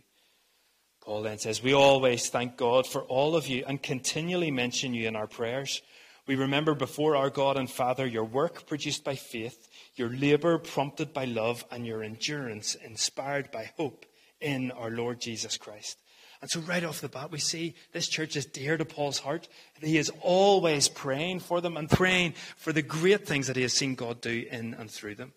Paul 1.08 1.22
then 1.22 1.38
says, 1.38 1.62
We 1.62 1.72
always 1.72 2.28
thank 2.28 2.58
God 2.58 2.86
for 2.86 3.00
all 3.04 3.34
of 3.34 3.48
you 3.48 3.64
and 3.66 3.82
continually 3.82 4.50
mention 4.50 4.92
you 4.92 5.08
in 5.08 5.16
our 5.16 5.26
prayers. 5.26 5.80
We 6.26 6.34
remember 6.34 6.74
before 6.74 7.16
our 7.16 7.30
God 7.30 7.56
and 7.56 7.70
Father 7.70 8.06
your 8.06 8.24
work 8.24 8.66
produced 8.66 9.04
by 9.04 9.14
faith, 9.14 9.70
your 9.96 10.10
labor 10.10 10.58
prompted 10.58 11.14
by 11.14 11.24
love, 11.24 11.64
and 11.70 11.86
your 11.86 12.02
endurance 12.02 12.74
inspired 12.74 13.50
by 13.50 13.70
hope 13.78 14.04
in 14.38 14.70
our 14.72 14.90
Lord 14.90 15.18
Jesus 15.18 15.56
Christ. 15.56 15.98
And 16.42 16.50
so, 16.50 16.60
right 16.60 16.84
off 16.84 17.00
the 17.00 17.08
bat, 17.08 17.30
we 17.30 17.38
see 17.38 17.74
this 17.92 18.06
church 18.06 18.36
is 18.36 18.44
dear 18.44 18.76
to 18.76 18.84
Paul's 18.84 19.20
heart. 19.20 19.48
He 19.80 19.96
is 19.96 20.12
always 20.20 20.90
praying 20.90 21.40
for 21.40 21.62
them 21.62 21.78
and 21.78 21.88
praying 21.88 22.34
for 22.58 22.70
the 22.70 22.82
great 22.82 23.26
things 23.26 23.46
that 23.46 23.56
he 23.56 23.62
has 23.62 23.72
seen 23.72 23.94
God 23.94 24.20
do 24.20 24.46
in 24.50 24.74
and 24.74 24.90
through 24.90 25.14
them. 25.14 25.32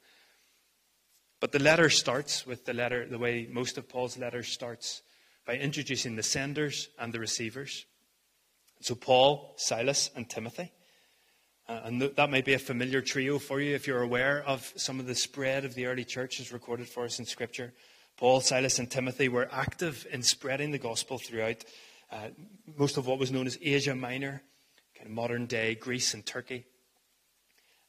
But 1.39 1.53
the 1.53 1.59
letter 1.59 1.89
starts 1.89 2.45
with 2.45 2.65
the 2.65 2.73
letter, 2.73 3.07
the 3.07 3.17
way 3.17 3.47
most 3.49 3.77
of 3.77 3.87
Paul's 3.87 4.17
letters 4.17 4.49
starts, 4.49 5.01
by 5.45 5.55
introducing 5.55 6.15
the 6.15 6.23
senders 6.23 6.89
and 6.99 7.13
the 7.13 7.19
receivers. 7.19 7.85
So, 8.81 8.95
Paul, 8.95 9.53
Silas, 9.57 10.09
and 10.15 10.29
Timothy. 10.29 10.71
Uh, 11.67 11.81
and 11.85 11.99
th- 12.01 12.15
that 12.15 12.29
may 12.29 12.41
be 12.41 12.53
a 12.53 12.59
familiar 12.59 13.01
trio 13.01 13.39
for 13.39 13.61
you 13.61 13.75
if 13.75 13.87
you're 13.87 14.01
aware 14.01 14.43
of 14.43 14.73
some 14.75 14.99
of 14.99 15.05
the 15.05 15.15
spread 15.15 15.63
of 15.63 15.75
the 15.75 15.85
early 15.85 16.03
church 16.03 16.39
as 16.39 16.51
recorded 16.51 16.89
for 16.89 17.05
us 17.05 17.19
in 17.19 17.25
Scripture. 17.25 17.73
Paul, 18.17 18.41
Silas, 18.41 18.79
and 18.79 18.89
Timothy 18.89 19.29
were 19.29 19.47
active 19.51 20.05
in 20.11 20.21
spreading 20.21 20.71
the 20.71 20.77
gospel 20.77 21.17
throughout 21.17 21.63
uh, 22.11 22.29
most 22.77 22.97
of 22.97 23.07
what 23.07 23.19
was 23.19 23.31
known 23.31 23.47
as 23.47 23.57
Asia 23.61 23.95
Minor, 23.95 24.43
kind 24.95 25.07
of 25.07 25.13
modern 25.13 25.45
day 25.45 25.75
Greece 25.75 26.13
and 26.13 26.25
Turkey. 26.25 26.65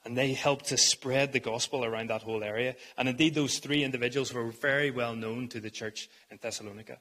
And 0.05 0.17
they 0.17 0.33
helped 0.33 0.67
to 0.67 0.77
spread 0.77 1.33
the 1.33 1.41
gospel 1.41 1.85
around 1.85 2.11
that 2.11 2.23
whole 2.23 2.43
area. 2.43 2.77
And 2.97 3.09
indeed, 3.09 3.35
those 3.35 3.59
three 3.59 3.85
individuals 3.85 4.33
were 4.33 4.51
very 4.51 4.91
well 4.91 5.15
known 5.15 5.49
to 5.49 5.61
the 5.61 5.71
church 5.71 6.09
in 6.31 6.39
Thessalonica. 6.41 6.99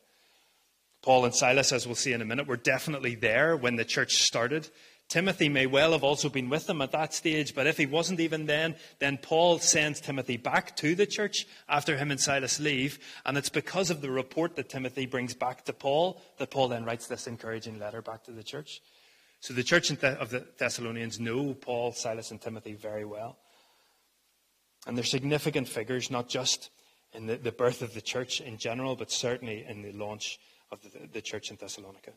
Paul 1.01 1.25
and 1.25 1.34
Silas, 1.34 1.72
as 1.72 1.86
we'll 1.86 1.96
see 1.96 2.13
in 2.13 2.22
a 2.22 2.25
minute, 2.25 2.48
were 2.48 2.58
definitely 2.58 3.15
there 3.15 3.58
when 3.58 3.75
the 3.75 3.86
church 3.86 4.13
started. 4.13 4.70
Timothy 5.12 5.50
may 5.50 5.65
well 5.65 5.91
have 5.91 6.05
also 6.05 6.29
been 6.29 6.48
with 6.48 6.67
them 6.67 6.81
at 6.81 6.93
that 6.93 7.13
stage, 7.13 7.53
but 7.53 7.67
if 7.67 7.75
he 7.75 7.86
wasn't 7.86 8.22
even 8.22 8.46
then, 8.46 8.75
then 9.00 9.17
Paul 9.17 9.60
sends 9.60 10.00
Timothy 10.00 10.38
back 10.38 10.74
to 10.77 10.96
the 10.96 11.05
church 11.05 11.48
after 11.67 11.98
him 11.98 12.12
and 12.12 12.20
Silas 12.20 12.62
leave. 12.62 12.98
And 13.25 13.38
it's 13.38 13.50
because 13.50 13.89
of 13.89 14.00
the 14.00 14.10
report 14.10 14.55
that 14.55 14.70
Timothy 14.70 15.05
brings 15.05 15.34
back 15.34 15.65
to 15.65 15.74
Paul 15.74 16.22
that 16.38 16.50
Paul 16.50 16.70
then 16.70 16.86
writes 16.86 17.08
this 17.08 17.27
encouraging 17.27 17.77
letter 17.77 18.01
back 18.01 18.24
to 18.24 18.31
the 18.31 18.43
church. 18.43 18.79
So 19.41 19.53
the 19.53 19.63
church 19.63 19.91
of 19.91 20.29
the 20.29 20.48
Thessalonians 20.58 21.20
know 21.20 21.55
Paul, 21.55 21.91
Silas, 21.91 22.31
and 22.31 22.39
Timothy 22.39 22.74
very 22.74 23.03
well. 23.03 23.38
And 24.88 24.96
they're 24.96 25.03
significant 25.03 25.67
figures, 25.67 26.10
not 26.10 26.29
just 26.29 26.70
in 27.12 27.25
the, 27.25 27.36
the 27.36 27.51
birth 27.51 27.81
of 27.81 27.93
the 27.93 28.01
church 28.01 28.39
in 28.39 28.58
general, 28.58 28.96
but 28.96 29.12
certainly 29.12 29.65
in 29.67 29.81
the 29.81 29.91
launch 29.91 30.39
of 30.71 30.81
the, 30.81 31.07
the 31.11 31.21
church 31.21 31.51
in 31.51 31.57
Thessalonica. 31.57 32.11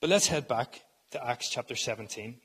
But 0.00 0.10
let's 0.10 0.26
head 0.26 0.48
back 0.48 0.82
to 1.12 1.24
Acts 1.24 1.48
chapter 1.48 1.76
17, 1.76 2.36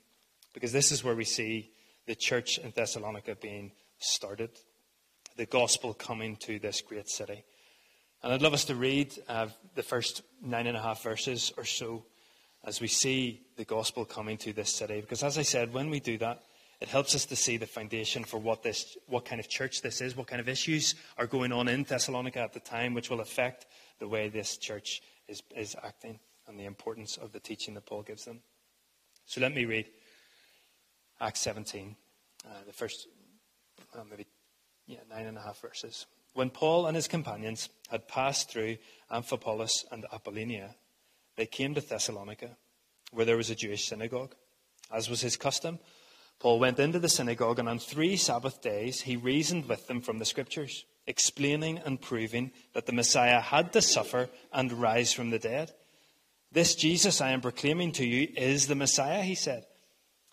because 0.54 0.72
this 0.72 0.92
is 0.92 1.02
where 1.02 1.16
we 1.16 1.24
see 1.24 1.70
the 2.06 2.14
church 2.14 2.58
in 2.58 2.72
Thessalonica 2.74 3.34
being 3.34 3.72
started, 3.98 4.50
the 5.36 5.46
gospel 5.46 5.94
coming 5.94 6.36
to 6.36 6.58
this 6.58 6.80
great 6.80 7.08
city. 7.08 7.44
And 8.22 8.32
I'd 8.32 8.42
love 8.42 8.54
us 8.54 8.64
to 8.66 8.74
read 8.74 9.14
uh, 9.28 9.48
the 9.74 9.82
first 9.82 10.22
nine 10.42 10.66
and 10.66 10.76
a 10.76 10.82
half 10.82 11.02
verses 11.02 11.52
or 11.56 11.64
so 11.64 12.04
as 12.64 12.80
we 12.80 12.88
see 12.88 13.42
the 13.56 13.64
gospel 13.64 14.04
coming 14.04 14.36
to 14.38 14.52
this 14.52 14.74
city. 14.74 15.00
Because 15.00 15.22
as 15.22 15.38
I 15.38 15.42
said, 15.42 15.72
when 15.72 15.90
we 15.90 16.00
do 16.00 16.18
that, 16.18 16.42
it 16.80 16.88
helps 16.88 17.14
us 17.14 17.24
to 17.26 17.36
see 17.36 17.56
the 17.56 17.66
foundation 17.66 18.24
for 18.24 18.38
what 18.38 18.62
this, 18.62 18.96
what 19.06 19.24
kind 19.24 19.40
of 19.40 19.48
church 19.48 19.82
this 19.82 20.00
is, 20.00 20.16
what 20.16 20.26
kind 20.26 20.40
of 20.40 20.48
issues 20.48 20.94
are 21.16 21.26
going 21.26 21.52
on 21.52 21.68
in 21.68 21.82
Thessalonica 21.82 22.40
at 22.40 22.52
the 22.52 22.60
time, 22.60 22.94
which 22.94 23.10
will 23.10 23.20
affect 23.20 23.66
the 23.98 24.08
way 24.08 24.28
this 24.28 24.56
church 24.56 25.02
is, 25.28 25.42
is 25.56 25.76
acting 25.82 26.20
and 26.46 26.58
the 26.58 26.64
importance 26.64 27.16
of 27.16 27.32
the 27.32 27.40
teaching 27.40 27.74
that 27.74 27.86
Paul 27.86 28.02
gives 28.02 28.24
them. 28.24 28.40
So 29.26 29.40
let 29.40 29.54
me 29.54 29.64
read 29.64 29.86
Acts 31.20 31.40
17, 31.40 31.96
uh, 32.44 32.48
the 32.66 32.72
first 32.72 33.08
uh, 33.94 34.02
maybe 34.08 34.26
yeah, 34.86 34.98
nine 35.10 35.26
and 35.26 35.36
a 35.36 35.42
half 35.42 35.60
verses. 35.60 36.06
When 36.34 36.50
Paul 36.50 36.86
and 36.86 36.96
his 36.96 37.08
companions 37.08 37.68
had 37.90 38.08
passed 38.08 38.50
through 38.50 38.78
Amphipolis 39.10 39.84
and 39.90 40.06
Apollonia, 40.12 40.76
they 41.36 41.46
came 41.46 41.74
to 41.74 41.80
Thessalonica, 41.80 42.56
where 43.12 43.26
there 43.26 43.36
was 43.36 43.50
a 43.50 43.54
Jewish 43.54 43.86
synagogue. 43.86 44.34
As 44.90 45.10
was 45.10 45.20
his 45.20 45.36
custom, 45.36 45.78
Paul 46.38 46.58
went 46.58 46.78
into 46.78 46.98
the 46.98 47.08
synagogue, 47.08 47.58
and 47.58 47.68
on 47.68 47.78
three 47.78 48.16
Sabbath 48.16 48.62
days 48.62 49.02
he 49.02 49.16
reasoned 49.16 49.68
with 49.68 49.86
them 49.88 50.00
from 50.00 50.18
the 50.18 50.24
Scriptures, 50.24 50.84
explaining 51.08 51.78
and 51.78 52.00
proving 52.00 52.52
that 52.74 52.86
the 52.86 52.92
Messiah 52.92 53.40
had 53.40 53.72
to 53.72 53.82
suffer 53.82 54.28
and 54.52 54.72
rise 54.72 55.12
from 55.12 55.30
the 55.30 55.40
dead 55.40 55.72
this 56.50 56.74
Jesus 56.74 57.20
I 57.20 57.30
am 57.30 57.42
proclaiming 57.42 57.92
to 57.92 58.06
you 58.06 58.28
is 58.34 58.66
the 58.66 58.74
Messiah, 58.74 59.22
he 59.22 59.34
said. 59.34 59.66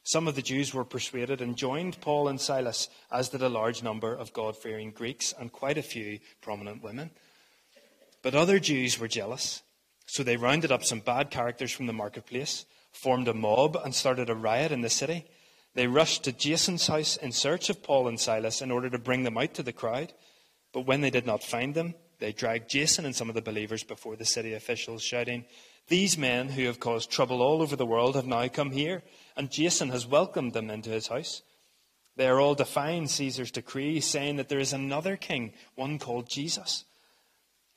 Some 0.04 0.28
of 0.28 0.36
the 0.36 0.42
Jews 0.42 0.74
were 0.74 0.86
persuaded 0.86 1.42
and 1.42 1.58
joined 1.58 2.00
Paul 2.00 2.30
and 2.30 2.40
Silas, 2.40 2.88
as 3.12 3.30
did 3.30 3.42
a 3.42 3.50
large 3.50 3.84
number 3.84 4.14
of 4.14 4.32
God 4.32 4.56
fearing 4.56 4.92
Greeks 4.92 5.34
and 5.38 5.52
quite 5.52 5.78
a 5.78 5.84
few 5.84 6.20
prominent 6.42 6.82
women. 6.82 7.10
But 8.22 8.34
other 8.34 8.60
Jews 8.60 8.98
were 8.98 9.10
jealous, 9.10 9.62
so 10.06 10.24
they 10.24 10.38
rounded 10.38 10.72
up 10.72 10.86
some 10.86 11.00
bad 11.00 11.32
characters 11.32 11.72
from 11.72 11.88
the 11.88 11.94
marketplace, 11.94 12.66
formed 12.94 13.28
a 13.28 13.34
mob, 13.34 13.76
and 13.84 13.94
started 13.94 14.30
a 14.30 14.36
riot 14.36 14.72
in 14.72 14.82
the 14.82 14.90
city. 14.90 15.26
They 15.74 15.88
rushed 15.88 16.24
to 16.24 16.32
Jason's 16.32 16.88
house 16.88 17.18
in 17.18 17.34
search 17.34 17.70
of 17.70 17.84
Paul 17.84 18.08
and 18.08 18.20
Silas 18.20 18.62
in 18.62 18.72
order 18.72 18.90
to 18.90 18.98
bring 18.98 19.24
them 19.24 19.38
out 19.38 19.54
to 19.56 19.64
the 19.64 19.74
crowd. 19.74 20.14
But 20.76 20.86
when 20.86 21.00
they 21.00 21.10
did 21.10 21.26
not 21.26 21.42
find 21.42 21.74
them, 21.74 21.96
they 22.20 22.34
dragged 22.34 22.70
Jason 22.70 23.06
and 23.06 23.16
some 23.16 23.30
of 23.30 23.36
the 23.36 23.42
believers 23.42 23.82
before 23.82 24.18
the 24.18 24.26
city 24.26 24.54
officials, 24.54 25.02
shouting, 25.02 25.46
these 25.88 26.18
men 26.18 26.50
who 26.50 26.66
have 26.66 26.82
caused 26.82 27.10
trouble 27.10 27.42
all 27.42 27.62
over 27.62 27.78
the 27.78 27.86
world 27.86 28.16
have 28.16 28.28
now 28.28 28.46
come 28.50 28.72
here, 28.72 29.02
and 29.38 29.50
Jason 29.50 29.88
has 29.92 30.06
welcomed 30.06 30.52
them 30.52 30.70
into 30.70 30.90
his 30.90 31.08
house. 31.08 31.44
They 32.18 32.28
are 32.28 32.42
all 32.42 32.56
defying 32.56 33.08
Caesar's 33.08 33.52
decree, 33.52 34.02
saying 34.02 34.36
that 34.36 34.50
there 34.50 34.60
is 34.60 34.74
another 34.74 35.16
king, 35.16 35.54
one 35.76 35.98
called 35.98 36.30
Jesus. 36.30 36.84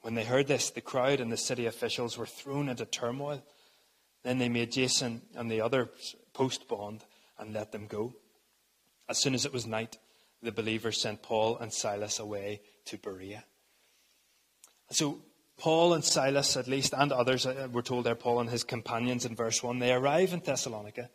When 0.00 0.16
they 0.16 0.24
heard 0.24 0.48
this, 0.48 0.70
the 0.70 0.80
crowd 0.80 1.20
and 1.20 1.30
the 1.30 1.36
city 1.36 1.66
officials 1.66 2.18
were 2.18 2.26
thrown 2.26 2.68
into 2.68 2.84
turmoil. 2.84 3.44
Then 4.24 4.38
they 4.38 4.48
made 4.48 4.72
Jason 4.72 5.22
and 5.36 5.48
the 5.48 5.60
others 5.60 6.16
post 6.32 6.66
bond 6.66 7.04
and 7.38 7.54
let 7.54 7.70
them 7.70 7.86
go. 7.86 8.14
As 9.08 9.18
soon 9.18 9.34
as 9.34 9.44
it 9.44 9.52
was 9.52 9.68
night, 9.68 9.98
the 10.42 10.50
believers 10.50 11.00
sent 11.00 11.22
Paul 11.22 11.58
and 11.58 11.72
Silas 11.72 12.18
away 12.18 12.60
to 12.88 12.98
Berea. 12.98 13.44
So 14.90 15.20
Paul 15.58 15.94
and 15.94 16.04
Silas, 16.04 16.56
at 16.56 16.68
least, 16.68 16.94
and 16.96 17.12
others, 17.12 17.44
uh, 17.44 17.68
we're 17.70 17.82
told 17.82 18.04
there, 18.04 18.14
Paul 18.14 18.40
and 18.40 18.48
his 18.48 18.64
companions 18.64 19.24
in 19.24 19.34
verse 19.34 19.62
1, 19.62 19.78
they 19.78 19.92
arrive 19.92 20.32
in 20.32 20.40
Thessalonica. 20.40 21.10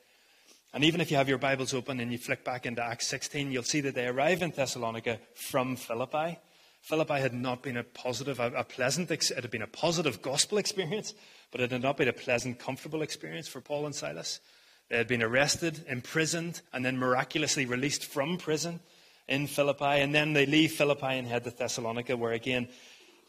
And 0.74 0.84
even 0.84 1.02
if 1.02 1.12
you 1.12 1.18
have 1.18 1.30
your 1.30 1.38
Bibles 1.38 1.74
open 1.74 2.00
and 2.00 2.12
you 2.12 2.18
flick 2.18 2.44
back 2.44 2.66
into 2.66 2.84
Acts 2.84 3.08
16, 3.08 3.52
you'll 3.52 3.64
see 3.64 3.82
that 3.82 3.96
they 3.96 4.08
arrive 4.08 4.42
in 4.42 4.52
Thessalonica 4.52 5.20
from 5.36 5.76
Philippi. 5.76 6.40
Philippi 6.82 7.20
had 7.20 7.34
not 7.34 7.64
been 7.64 7.78
a 7.78 7.84
positive, 7.84 8.40
a, 8.40 8.64
pleasant, 8.64 9.10
it 9.10 9.32
had 9.34 9.52
been 9.52 9.62
a 9.62 9.68
positive 9.68 10.22
gospel 10.22 10.58
experience, 10.58 11.14
but 11.52 11.62
it 11.62 11.72
had 11.72 11.82
not 11.82 11.98
been 11.98 12.10
a 12.10 12.14
pleasant, 12.14 12.60
comfortable 12.60 13.02
experience 13.02 13.48
for 13.48 13.62
Paul 13.62 13.86
and 13.86 13.96
Silas. 13.96 14.42
They 14.90 14.98
had 14.98 15.08
been 15.08 15.24
arrested, 15.24 15.86
imprisoned, 15.88 16.62
and 16.74 16.84
then 16.84 16.98
miraculously 16.98 17.66
released 17.66 18.06
from 18.06 18.38
prison 18.38 18.82
in 19.28 19.48
Philippi. 19.48 20.02
And 20.02 20.14
then 20.14 20.34
they 20.34 20.46
leave 20.46 20.74
Philippi 20.74 21.18
and 21.18 21.28
head 21.28 21.44
to 21.46 21.52
Thessalonica, 21.52 22.18
where 22.18 22.34
again, 22.34 22.68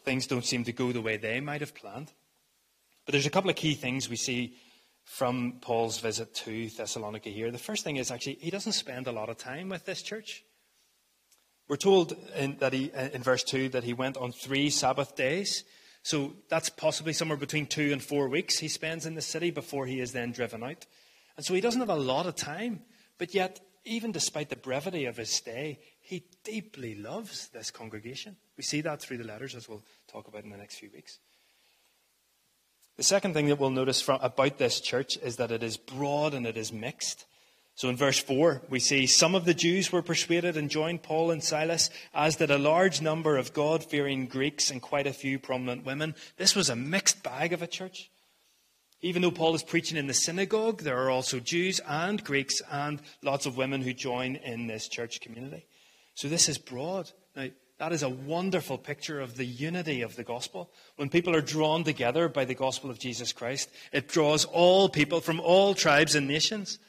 things 0.03 0.27
don't 0.27 0.45
seem 0.45 0.63
to 0.65 0.71
go 0.71 0.91
the 0.91 1.01
way 1.01 1.17
they 1.17 1.39
might 1.39 1.61
have 1.61 1.75
planned. 1.75 2.11
But 3.05 3.13
there's 3.13 3.25
a 3.25 3.31
couple 3.31 3.49
of 3.49 3.55
key 3.55 3.73
things 3.73 4.09
we 4.09 4.15
see 4.15 4.55
from 5.03 5.59
Paul's 5.61 5.99
visit 5.99 6.33
to 6.33 6.69
Thessalonica 6.69 7.29
here. 7.29 7.51
The 7.51 7.57
first 7.57 7.83
thing 7.83 7.97
is 7.97 8.11
actually 8.11 8.37
he 8.41 8.49
doesn't 8.49 8.73
spend 8.73 9.07
a 9.07 9.11
lot 9.11 9.29
of 9.29 9.37
time 9.37 9.69
with 9.69 9.85
this 9.85 10.01
church. 10.01 10.43
We're 11.67 11.77
told 11.77 12.15
in, 12.35 12.57
that 12.57 12.73
he, 12.73 12.91
uh, 12.91 13.09
in 13.09 13.23
verse 13.23 13.43
2 13.43 13.69
that 13.69 13.83
he 13.83 13.93
went 13.93 14.17
on 14.17 14.31
three 14.31 14.69
Sabbath 14.69 15.15
days. 15.15 15.63
So 16.03 16.33
that's 16.49 16.69
possibly 16.69 17.13
somewhere 17.13 17.37
between 17.37 17.65
two 17.65 17.91
and 17.91 18.03
four 18.03 18.29
weeks 18.29 18.59
he 18.59 18.67
spends 18.67 19.07
in 19.07 19.15
the 19.15 19.21
city 19.21 19.49
before 19.49 19.87
he 19.87 19.99
is 19.99 20.11
then 20.11 20.31
driven 20.31 20.63
out. 20.63 20.85
And 21.37 21.45
so 21.45 21.55
he 21.55 21.61
doesn't 21.61 21.81
have 21.81 21.89
a 21.89 21.95
lot 21.95 22.27
of 22.27 22.35
time. 22.35 22.81
But 23.17 23.33
yet, 23.33 23.59
even 23.85 24.11
despite 24.11 24.49
the 24.49 24.55
brevity 24.55 25.05
of 25.05 25.17
his 25.17 25.29
stay, 25.29 25.79
he 26.01 26.23
deeply 26.43 26.95
loves 26.95 27.47
this 27.49 27.71
congregation. 27.71 28.35
We 28.57 28.63
see 28.63 28.81
that 28.81 29.01
through 29.01 29.17
the 29.17 29.23
letters, 29.23 29.55
as 29.55 29.69
we'll 29.69 29.83
talk 30.07 30.27
about 30.27 30.43
in 30.43 30.49
the 30.49 30.57
next 30.57 30.75
few 30.75 30.89
weeks. 30.93 31.19
The 32.97 33.03
second 33.03 33.33
thing 33.33 33.47
that 33.47 33.59
we'll 33.59 33.69
notice 33.69 34.01
from, 34.01 34.19
about 34.21 34.57
this 34.57 34.79
church 34.79 35.17
is 35.17 35.35
that 35.35 35.51
it 35.51 35.63
is 35.63 35.77
broad 35.77 36.33
and 36.33 36.47
it 36.47 36.57
is 36.57 36.71
mixed. 36.71 37.25
So 37.75 37.89
in 37.89 37.97
verse 37.97 38.19
4, 38.19 38.61
we 38.69 38.79
see 38.79 39.05
some 39.05 39.35
of 39.35 39.43
the 39.43 39.53
Jews 39.53 39.91
were 39.91 40.01
persuaded 40.01 40.55
and 40.55 40.69
joined 40.69 41.03
Paul 41.03 41.29
and 41.29 41.43
Silas, 41.43 41.89
as 42.13 42.37
did 42.37 42.49
a 42.49 42.57
large 42.57 43.01
number 43.01 43.35
of 43.35 43.53
God 43.53 43.83
fearing 43.83 44.27
Greeks 44.27 44.71
and 44.71 44.81
quite 44.81 45.07
a 45.07 45.13
few 45.13 45.37
prominent 45.39 45.85
women. 45.85 46.15
This 46.37 46.55
was 46.55 46.69
a 46.69 46.75
mixed 46.75 47.21
bag 47.21 47.51
of 47.51 47.61
a 47.61 47.67
church. 47.67 48.09
Even 49.01 49.21
though 49.21 49.31
Paul 49.31 49.55
is 49.55 49.63
preaching 49.63 49.97
in 49.97 50.07
the 50.07 50.13
synagogue, 50.13 50.81
there 50.81 50.97
are 50.97 51.09
also 51.09 51.39
Jews 51.39 51.79
and 51.87 52.23
Greeks 52.23 52.61
and 52.71 53.01
lots 53.21 53.45
of 53.45 53.57
women 53.57 53.81
who 53.81 53.93
join 53.93 54.35
in 54.37 54.67
this 54.67 54.87
church 54.87 55.21
community. 55.21 55.67
So 56.15 56.27
this 56.27 56.49
is 56.49 56.57
broad. 56.57 57.11
Now, 57.35 57.49
that 57.77 57.91
is 57.91 58.03
a 58.03 58.09
wonderful 58.09 58.77
picture 58.77 59.19
of 59.19 59.35
the 59.35 59.45
unity 59.45 60.01
of 60.01 60.15
the 60.15 60.23
gospel. 60.23 60.71
When 60.95 61.09
people 61.09 61.35
are 61.35 61.41
drawn 61.41 61.83
together 61.83 62.29
by 62.29 62.45
the 62.45 62.55
gospel 62.55 62.89
of 62.89 62.99
Jesus 62.99 63.33
Christ, 63.33 63.69
it 63.91 64.07
draws 64.07 64.45
all 64.45 64.87
people 64.87 65.19
from 65.19 65.41
all 65.41 65.73
tribes 65.73 66.15
and 66.15 66.25
nations. 66.25 66.79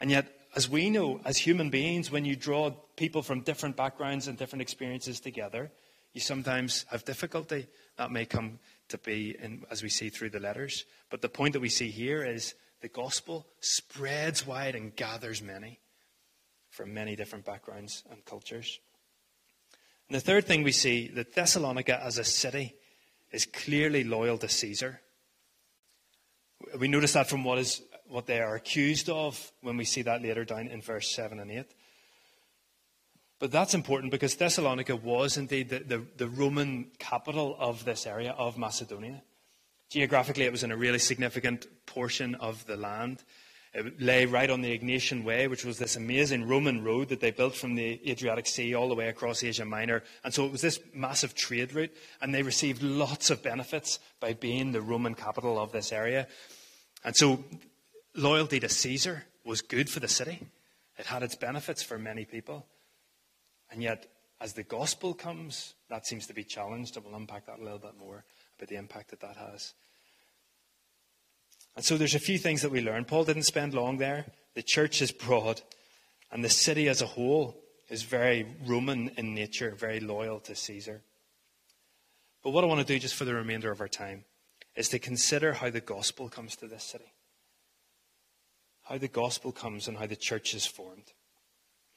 And 0.00 0.10
yet, 0.10 0.32
as 0.56 0.70
we 0.70 0.88
know, 0.88 1.20
as 1.26 1.36
human 1.36 1.68
beings, 1.68 2.10
when 2.10 2.24
you 2.24 2.34
draw 2.34 2.70
people 2.96 3.22
from 3.22 3.42
different 3.42 3.76
backgrounds 3.76 4.26
and 4.26 4.38
different 4.38 4.62
experiences 4.62 5.20
together, 5.20 5.70
you 6.14 6.20
sometimes 6.20 6.86
have 6.90 7.04
difficulty. 7.04 7.66
That 7.98 8.10
may 8.10 8.24
come 8.24 8.58
to 8.92 8.98
be, 8.98 9.36
in, 9.42 9.64
as 9.70 9.82
we 9.82 9.88
see 9.88 10.08
through 10.08 10.30
the 10.30 10.40
letters. 10.40 10.84
But 11.10 11.20
the 11.20 11.28
point 11.28 11.52
that 11.52 11.60
we 11.60 11.68
see 11.68 11.90
here 11.90 12.24
is 12.24 12.54
the 12.80 12.88
gospel 12.88 13.46
spreads 13.60 14.46
wide 14.46 14.74
and 14.74 14.94
gathers 14.94 15.42
many 15.42 15.80
from 16.70 16.94
many 16.94 17.16
different 17.16 17.44
backgrounds 17.44 18.02
and 18.10 18.24
cultures. 18.24 18.80
And 20.08 20.16
the 20.16 20.24
third 20.24 20.46
thing 20.46 20.62
we 20.62 20.72
see 20.72 21.08
that 21.08 21.34
Thessalonica 21.34 22.02
as 22.02 22.18
a 22.18 22.24
city 22.24 22.74
is 23.30 23.46
clearly 23.46 24.04
loyal 24.04 24.38
to 24.38 24.48
Caesar. 24.48 25.00
We 26.78 26.88
notice 26.88 27.12
that 27.14 27.28
from 27.28 27.44
what 27.44 27.58
is 27.58 27.82
what 28.06 28.26
they 28.26 28.40
are 28.40 28.54
accused 28.54 29.08
of 29.08 29.52
when 29.62 29.76
we 29.76 29.86
see 29.86 30.02
that 30.02 30.22
later 30.22 30.44
down 30.44 30.68
in 30.68 30.82
verse 30.82 31.14
7 31.14 31.40
and 31.40 31.50
8. 31.50 31.66
But 33.42 33.50
that's 33.50 33.74
important 33.74 34.12
because 34.12 34.36
Thessalonica 34.36 34.94
was 34.94 35.36
indeed 35.36 35.68
the, 35.68 35.80
the, 35.80 36.06
the, 36.16 36.28
Roman 36.28 36.92
capital 37.00 37.56
of 37.58 37.84
this 37.84 38.06
area 38.06 38.30
of 38.38 38.56
Macedonia. 38.56 39.24
Geographically, 39.90 40.44
it 40.44 40.52
was 40.52 40.62
in 40.62 40.70
a 40.70 40.76
really 40.76 41.00
significant 41.00 41.66
portion 41.84 42.36
of 42.36 42.64
the 42.66 42.76
land. 42.76 43.24
It 43.74 44.00
lay 44.00 44.26
right 44.26 44.48
on 44.48 44.60
the 44.60 44.78
Egnatian 44.78 45.24
Way, 45.24 45.48
which 45.48 45.64
was 45.64 45.76
this 45.76 45.96
amazing 45.96 46.46
Roman 46.46 46.84
road 46.84 47.08
that 47.08 47.18
they 47.18 47.32
built 47.32 47.56
from 47.56 47.74
the 47.74 48.00
Adriatic 48.08 48.46
Sea 48.46 48.76
all 48.76 48.88
the 48.88 48.94
way 48.94 49.08
across 49.08 49.42
Asia 49.42 49.64
Minor. 49.64 50.04
And 50.22 50.32
so 50.32 50.46
it 50.46 50.52
was 50.52 50.60
this 50.60 50.78
massive 50.94 51.34
trade 51.34 51.74
route, 51.74 51.92
and 52.20 52.32
they 52.32 52.44
received 52.44 52.80
lots 52.80 53.28
of 53.28 53.42
benefits 53.42 53.98
by 54.20 54.34
being 54.34 54.70
the 54.70 54.80
Roman 54.80 55.16
capital 55.16 55.58
of 55.58 55.72
this 55.72 55.90
area. 55.90 56.28
And 57.02 57.16
so 57.16 57.42
loyalty 58.14 58.60
to 58.60 58.68
Caesar 58.68 59.24
was 59.44 59.62
good 59.62 59.90
for 59.90 59.98
the 59.98 60.06
city, 60.06 60.46
it 60.96 61.06
had 61.06 61.24
its 61.24 61.34
benefits 61.34 61.82
for 61.82 61.98
many 61.98 62.24
people. 62.24 62.66
And 63.72 63.82
yet, 63.82 64.06
as 64.40 64.52
the 64.52 64.62
gospel 64.62 65.14
comes, 65.14 65.74
that 65.88 66.06
seems 66.06 66.26
to 66.26 66.34
be 66.34 66.44
challenged, 66.44 66.96
and 66.96 67.04
we'll 67.04 67.14
unpack 67.14 67.46
that 67.46 67.58
a 67.58 67.62
little 67.62 67.78
bit 67.78 67.96
more 67.98 68.24
about 68.58 68.68
the 68.68 68.76
impact 68.76 69.10
that 69.10 69.20
that 69.20 69.36
has. 69.36 69.72
And 71.74 71.84
so 71.84 71.96
there's 71.96 72.14
a 72.14 72.20
few 72.20 72.38
things 72.38 72.60
that 72.62 72.70
we 72.70 72.82
learn. 72.82 73.06
Paul 73.06 73.24
didn't 73.24 73.44
spend 73.44 73.72
long 73.72 73.96
there. 73.96 74.26
The 74.54 74.62
church 74.62 75.00
is 75.00 75.10
broad, 75.10 75.62
and 76.30 76.44
the 76.44 76.50
city 76.50 76.88
as 76.88 77.00
a 77.00 77.06
whole 77.06 77.56
is 77.88 78.02
very 78.02 78.46
Roman 78.66 79.10
in 79.16 79.34
nature, 79.34 79.74
very 79.74 80.00
loyal 80.00 80.38
to 80.40 80.54
Caesar. 80.54 81.02
But 82.44 82.50
what 82.50 82.64
I 82.64 82.66
want 82.66 82.80
to 82.80 82.86
do 82.86 82.98
just 82.98 83.14
for 83.14 83.24
the 83.24 83.34
remainder 83.34 83.72
of 83.72 83.80
our 83.80 83.88
time 83.88 84.24
is 84.76 84.88
to 84.88 84.98
consider 84.98 85.54
how 85.54 85.70
the 85.70 85.80
gospel 85.80 86.28
comes 86.28 86.56
to 86.56 86.66
this 86.66 86.84
city. 86.84 87.12
How 88.82 88.98
the 88.98 89.08
gospel 89.08 89.52
comes 89.52 89.88
and 89.88 89.96
how 89.96 90.06
the 90.06 90.16
church 90.16 90.54
is 90.54 90.66
formed. 90.66 91.12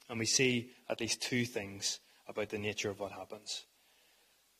And 0.08 0.18
we 0.18 0.26
see 0.26 0.70
at 0.88 1.00
least 1.00 1.22
two 1.22 1.44
things 1.44 2.00
about 2.28 2.50
the 2.50 2.58
nature 2.58 2.90
of 2.90 3.00
what 3.00 3.12
happens. 3.12 3.64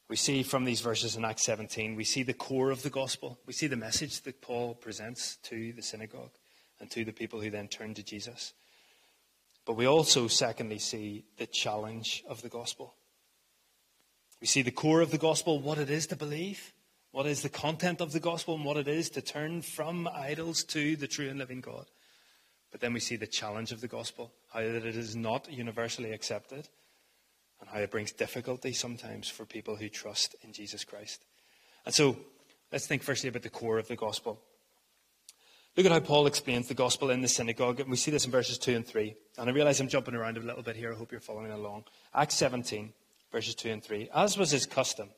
We 0.09 0.17
see 0.17 0.45
from 0.45 0.65
these 0.65 0.81
verses 0.81 1.17
in 1.17 1.25
Acts 1.25 1.45
17, 1.45 1.97
we 1.97 2.05
see 2.05 2.23
the 2.23 2.33
core 2.33 2.71
of 2.71 2.83
the 2.83 2.91
gospel. 2.91 3.39
We 3.45 3.53
see 3.53 3.67
the 3.67 3.77
message 3.77 4.23
that 4.23 4.41
Paul 4.41 4.75
presents 4.75 5.37
to 5.45 5.73
the 5.73 5.83
synagogue 5.83 6.31
and 6.81 6.91
to 6.93 7.05
the 7.05 7.13
people 7.13 7.41
who 7.41 7.51
then 7.51 7.67
turn 7.67 7.95
to 7.95 8.05
Jesus. 8.05 8.53
But 9.65 9.75
we 9.75 9.87
also, 9.87 10.29
secondly, 10.29 10.79
see 10.79 11.25
the 11.39 11.47
challenge 11.47 12.23
of 12.29 12.43
the 12.43 12.49
gospel. 12.49 12.95
We 14.41 14.47
see 14.47 14.63
the 14.63 14.71
core 14.71 15.01
of 15.01 15.11
the 15.11 15.19
gospel, 15.19 15.59
what 15.59 15.79
it 15.79 15.91
is 15.91 16.07
to 16.09 16.17
believe, 16.17 16.73
what 17.11 17.27
is 17.27 17.43
the 17.43 17.49
content 17.49 18.01
of 18.01 18.13
the 18.13 18.21
gospel, 18.21 18.55
and 18.55 18.65
what 18.65 18.77
it 18.77 18.87
is 18.87 19.11
to 19.11 19.23
turn 19.23 19.63
from 19.63 20.07
idols 20.07 20.63
to 20.65 20.95
the 20.95 21.09
true 21.09 21.29
and 21.29 21.39
living 21.39 21.61
God. 21.61 21.87
But 22.71 22.81
then 22.81 22.93
we 22.93 23.01
see 23.01 23.17
the 23.17 23.27
challenge 23.27 23.73
of 23.73 23.81
the 23.81 23.89
gospel, 23.89 24.33
how 24.57 24.62
that 24.62 24.87
it 24.87 24.97
is 24.97 25.14
not 25.14 25.53
universally 25.53 26.12
accepted 26.12 26.66
and 27.61 27.69
how 27.69 27.79
it 27.79 27.90
brings 27.90 28.12
difficulty 28.12 28.73
sometimes 28.73 29.29
for 29.29 29.45
people 29.45 29.77
who 29.77 29.90
trust 29.90 30.35
in 30.42 30.55
Jesus 30.55 30.83
Christ. 30.83 31.23
And 31.85 31.95
so 31.95 32.16
let's 32.73 32.87
think 32.87 33.03
firstly 33.03 33.29
about 33.29 33.42
the 33.42 33.51
core 33.51 33.79
of 33.79 33.88
the 33.88 33.97
gospel. 33.97 34.40
Look 35.77 35.85
at 35.85 35.92
how 35.92 36.01
Paul 36.01 36.27
explains 36.27 36.69
the 36.69 36.75
gospel 36.75 37.11
in 37.11 37.21
the 37.21 37.29
synagogue, 37.29 37.81
and 37.81 37.90
we 37.90 37.99
see 37.99 38.11
this 38.11 38.25
in 38.25 38.31
verses 38.31 38.57
2 38.57 38.77
and 38.77 38.87
3. 38.87 39.14
And 39.37 39.51
I 39.51 39.53
realize 39.53 39.79
I'm 39.79 39.88
jumping 39.88 40.14
around 40.14 40.38
a 40.38 40.40
little 40.40 40.62
bit 40.62 40.77
here. 40.77 40.90
I 40.90 40.97
hope 40.97 41.12
you're 41.12 41.21
following 41.21 41.53
along. 41.53 41.85
Acts 42.14 42.37
17, 42.37 42.95
verses 43.31 43.55
2 43.57 43.69
and 43.69 43.85
3. 43.85 44.09
As 44.14 44.38
was 44.38 44.53
his 44.53 44.64
custom, 44.64 45.11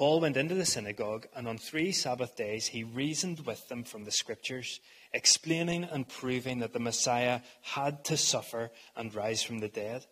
Paul 0.00 0.20
went 0.20 0.38
into 0.38 0.54
the 0.54 0.64
synagogue, 0.64 1.26
and 1.36 1.46
on 1.46 1.58
three 1.58 1.92
Sabbath 1.92 2.34
days 2.34 2.68
he 2.68 2.82
reasoned 2.82 3.40
with 3.44 3.68
them 3.68 3.84
from 3.84 4.04
the 4.04 4.10
scriptures, 4.10 4.80
explaining 5.12 5.84
and 5.84 6.08
proving 6.08 6.60
that 6.60 6.72
the 6.72 6.80
Messiah 6.80 7.40
had 7.60 8.02
to 8.06 8.16
suffer 8.16 8.70
and 8.96 9.14
rise 9.14 9.42
from 9.42 9.58
the 9.58 9.68
dead 9.68 10.06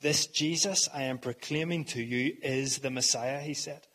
this 0.00 0.26
Jesus 0.26 0.88
I 0.94 1.04
am 1.04 1.18
proclaiming 1.18 1.84
to 1.86 2.02
you 2.02 2.36
is 2.42 2.78
the 2.78 2.90
Messiah, 2.90 3.40
he 3.40 3.54
said. 3.54 3.86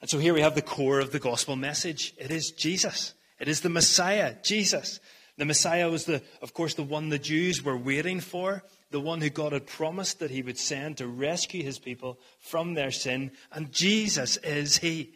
And 0.00 0.10
so 0.10 0.18
here 0.18 0.34
we 0.34 0.40
have 0.40 0.56
the 0.56 0.62
core 0.62 0.98
of 0.98 1.12
the 1.12 1.20
gospel 1.20 1.54
message. 1.54 2.12
It 2.18 2.32
is 2.32 2.50
Jesus. 2.50 3.14
It 3.38 3.46
is 3.46 3.60
the 3.60 3.68
Messiah, 3.68 4.34
Jesus. 4.42 4.98
The 5.38 5.44
Messiah 5.46 5.90
was 5.90 6.04
the, 6.04 6.22
of 6.42 6.52
course, 6.52 6.74
the 6.74 6.82
one 6.82 7.08
the 7.08 7.18
Jews 7.18 7.62
were 7.62 7.76
waiting 7.76 8.20
for, 8.20 8.62
the 8.90 9.00
one 9.00 9.20
who 9.20 9.30
God 9.30 9.52
had 9.52 9.66
promised 9.66 10.18
that 10.18 10.30
he 10.30 10.42
would 10.42 10.58
send 10.58 10.98
to 10.98 11.06
rescue 11.06 11.62
his 11.62 11.78
people 11.78 12.18
from 12.38 12.74
their 12.74 12.90
sin. 12.90 13.32
And 13.50 13.72
Jesus 13.72 14.36
is 14.38 14.78
he. 14.78 15.14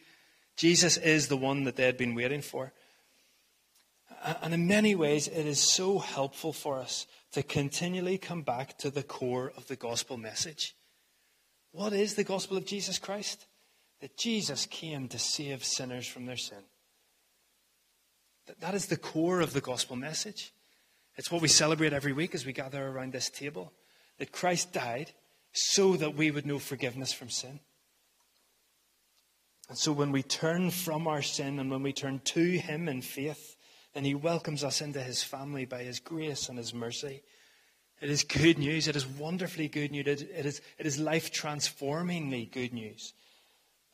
Jesus 0.57 0.96
is 0.96 1.29
the 1.29 1.37
one 1.37 1.64
that 1.64 1.76
they 1.76 1.85
had 1.85 1.98
been 1.98 2.14
waiting 2.14 2.40
for. 2.40 2.72
And 4.42 4.55
in 4.55 4.66
many 4.66 4.94
ways, 4.94 5.29
it 5.29 5.46
is 5.46 5.61
so 5.61 5.98
helpful 5.98 6.52
for 6.52 6.79
us 6.79 7.07
to 7.33 7.42
continually 7.42 8.16
come 8.16 8.42
back 8.42 8.79
to 8.79 8.90
the 8.90 9.02
core 9.02 9.52
of 9.57 9.68
the 9.68 9.76
gospel 9.76 10.16
message. 10.16 10.74
What 11.72 11.92
is 11.92 12.14
the 12.14 12.24
gospel 12.24 12.57
of 12.57 12.64
Jesus 12.64 12.98
Christ? 12.98 13.46
That 14.00 14.16
Jesus 14.16 14.64
came 14.64 15.09
to 15.09 15.18
save 15.18 15.62
sinners 15.62 16.07
from 16.07 16.24
their 16.24 16.38
sin. 16.38 16.64
That 18.61 18.75
is 18.75 18.87
the 18.87 18.97
core 18.97 19.41
of 19.41 19.53
the 19.53 19.61
gospel 19.61 19.97
message. 19.97 20.53
It's 21.17 21.31
what 21.31 21.43
we 21.43 21.49
celebrate 21.49 21.93
every 21.93 22.13
week 22.13 22.35
as 22.35 22.47
we 22.47 22.53
gather 22.53 22.87
around 22.87 23.13
this 23.13 23.31
table. 23.31 23.73
That 24.19 24.33
Christ 24.33 24.73
died 24.73 25.13
so 25.53 25.97
that 25.97 26.15
we 26.15 26.31
would 26.31 26.47
know 26.47 26.59
forgiveness 26.59 27.13
from 27.13 27.31
sin. 27.31 27.61
And 29.69 29.77
so 29.77 29.93
when 29.93 30.13
we 30.13 30.23
turn 30.23 30.71
from 30.71 31.09
our 31.09 31.23
sin 31.23 31.59
and 31.59 31.71
when 31.71 31.83
we 31.83 31.93
turn 31.93 32.21
to 32.25 32.59
Him 32.59 32.89
in 32.89 33.03
faith, 33.03 33.57
then 33.97 34.05
he 34.05 34.15
welcomes 34.15 34.63
us 34.63 34.83
into 34.83 35.01
his 35.01 35.23
family 35.23 35.65
by 35.65 35.83
his 35.83 36.01
grace 36.01 36.51
and 36.51 36.59
his 36.59 36.75
mercy. 36.75 37.23
It 38.03 38.11
is 38.11 38.25
good 38.25 38.59
news. 38.59 38.89
It 38.89 38.95
is 38.95 39.07
wonderfully 39.07 39.69
good 39.69 39.91
news. 39.91 40.07
It 40.07 40.45
is, 40.45 40.61
it 40.77 40.85
is 40.85 40.99
life 40.99 41.31
transformingly 41.31 42.45
good 42.45 42.75
news. 42.75 43.15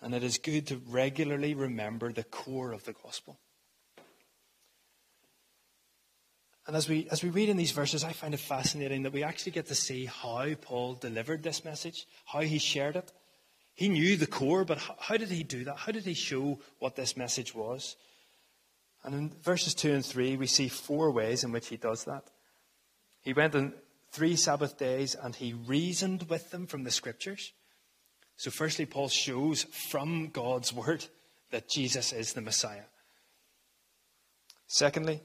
And 0.01 0.13
it 0.13 0.25
is 0.25 0.39
good 0.39 0.67
to 0.67 0.83
regularly 0.89 1.55
remember 1.55 2.13
the 2.13 2.25
core 2.25 2.73
of 2.73 2.83
the 2.83 2.95
gospel. 2.95 3.39
And 6.67 6.77
as 6.77 6.89
we, 6.89 7.09
as 7.11 7.23
we 7.23 7.31
read 7.31 7.49
in 7.49 7.57
these 7.57 7.73
verses, 7.73 8.05
I 8.05 8.13
find 8.13 8.35
it 8.35 8.41
fascinating 8.41 9.03
that 9.03 9.13
we 9.13 9.25
actually 9.25 9.53
get 9.53 9.67
to 9.67 9.75
see 9.75 10.07
how 10.07 10.55
Paul 10.61 10.95
delivered 10.95 11.43
this 11.43 11.65
message, 11.65 12.07
how 12.25 12.41
he 12.41 12.59
shared 12.59 12.97
it. 12.97 13.13
He 13.75 13.89
knew 13.89 14.17
the 14.17 14.27
core, 14.27 14.65
but 14.65 14.79
how, 14.79 14.97
how 14.99 15.17
did 15.17 15.31
he 15.31 15.43
do 15.43 15.65
that? 15.65 15.79
How 15.79 15.93
did 15.93 16.05
he 16.05 16.15
show 16.15 16.61
what 16.79 16.95
this 16.95 17.17
message 17.17 17.55
was? 17.55 17.97
And 19.03 19.15
in 19.15 19.33
verses 19.43 19.75
2 19.75 19.93
and 19.93 20.07
3, 20.07 20.37
we 20.37 20.47
see 20.47 20.69
four 20.69 21.11
ways 21.11 21.43
in 21.43 21.51
which 21.51 21.69
he 21.69 21.77
does 21.77 22.05
that. 22.05 22.25
He 23.23 23.33
went 23.33 23.55
on 23.55 23.75
three 24.13 24.37
Sabbath 24.37 24.79
days 24.79 25.17
and 25.21 25.35
he 25.35 25.53
reasoned 25.53 26.29
with 26.29 26.51
them 26.51 26.67
from 26.67 26.85
the 26.85 26.91
scriptures. 26.91 27.53
So, 28.37 28.51
firstly, 28.51 28.87
Paul 28.87 29.09
shows 29.09 29.65
from 29.65 30.29
God's 30.29 30.73
word 30.73 31.07
that 31.51 31.69
Jesus 31.69 32.13
is 32.13 32.33
the 32.33 32.41
Messiah. 32.41 32.85
Secondly, 34.67 35.21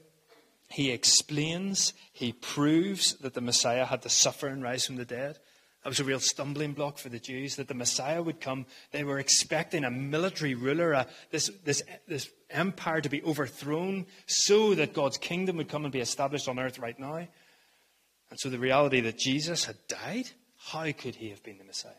he 0.68 0.90
explains, 0.90 1.94
he 2.12 2.32
proves 2.32 3.14
that 3.14 3.34
the 3.34 3.40
Messiah 3.40 3.86
had 3.86 4.02
to 4.02 4.08
suffer 4.08 4.48
and 4.48 4.62
rise 4.62 4.86
from 4.86 4.96
the 4.96 5.04
dead. 5.04 5.38
That 5.82 5.90
was 5.90 6.00
a 6.00 6.04
real 6.04 6.20
stumbling 6.20 6.72
block 6.72 6.98
for 6.98 7.08
the 7.08 7.20
Jews 7.20 7.56
that 7.56 7.68
the 7.68 7.74
Messiah 7.74 8.22
would 8.22 8.40
come. 8.40 8.66
They 8.90 9.04
were 9.04 9.18
expecting 9.18 9.84
a 9.84 9.90
military 9.90 10.54
ruler, 10.54 10.92
a, 10.92 11.06
this, 11.30 11.50
this, 11.64 11.82
this 12.06 12.28
empire 12.50 13.00
to 13.00 13.08
be 13.08 13.22
overthrown 13.22 14.06
so 14.26 14.74
that 14.74 14.92
God's 14.92 15.18
kingdom 15.18 15.56
would 15.56 15.68
come 15.68 15.84
and 15.84 15.92
be 15.92 16.00
established 16.00 16.48
on 16.48 16.58
earth 16.58 16.78
right 16.78 16.98
now. 16.98 17.16
And 17.16 18.38
so 18.38 18.50
the 18.50 18.58
reality 18.58 19.00
that 19.00 19.18
Jesus 19.18 19.64
had 19.64 19.76
died, 19.88 20.28
how 20.58 20.90
could 20.92 21.14
he 21.14 21.30
have 21.30 21.42
been 21.42 21.58
the 21.58 21.64
Messiah 21.64 21.92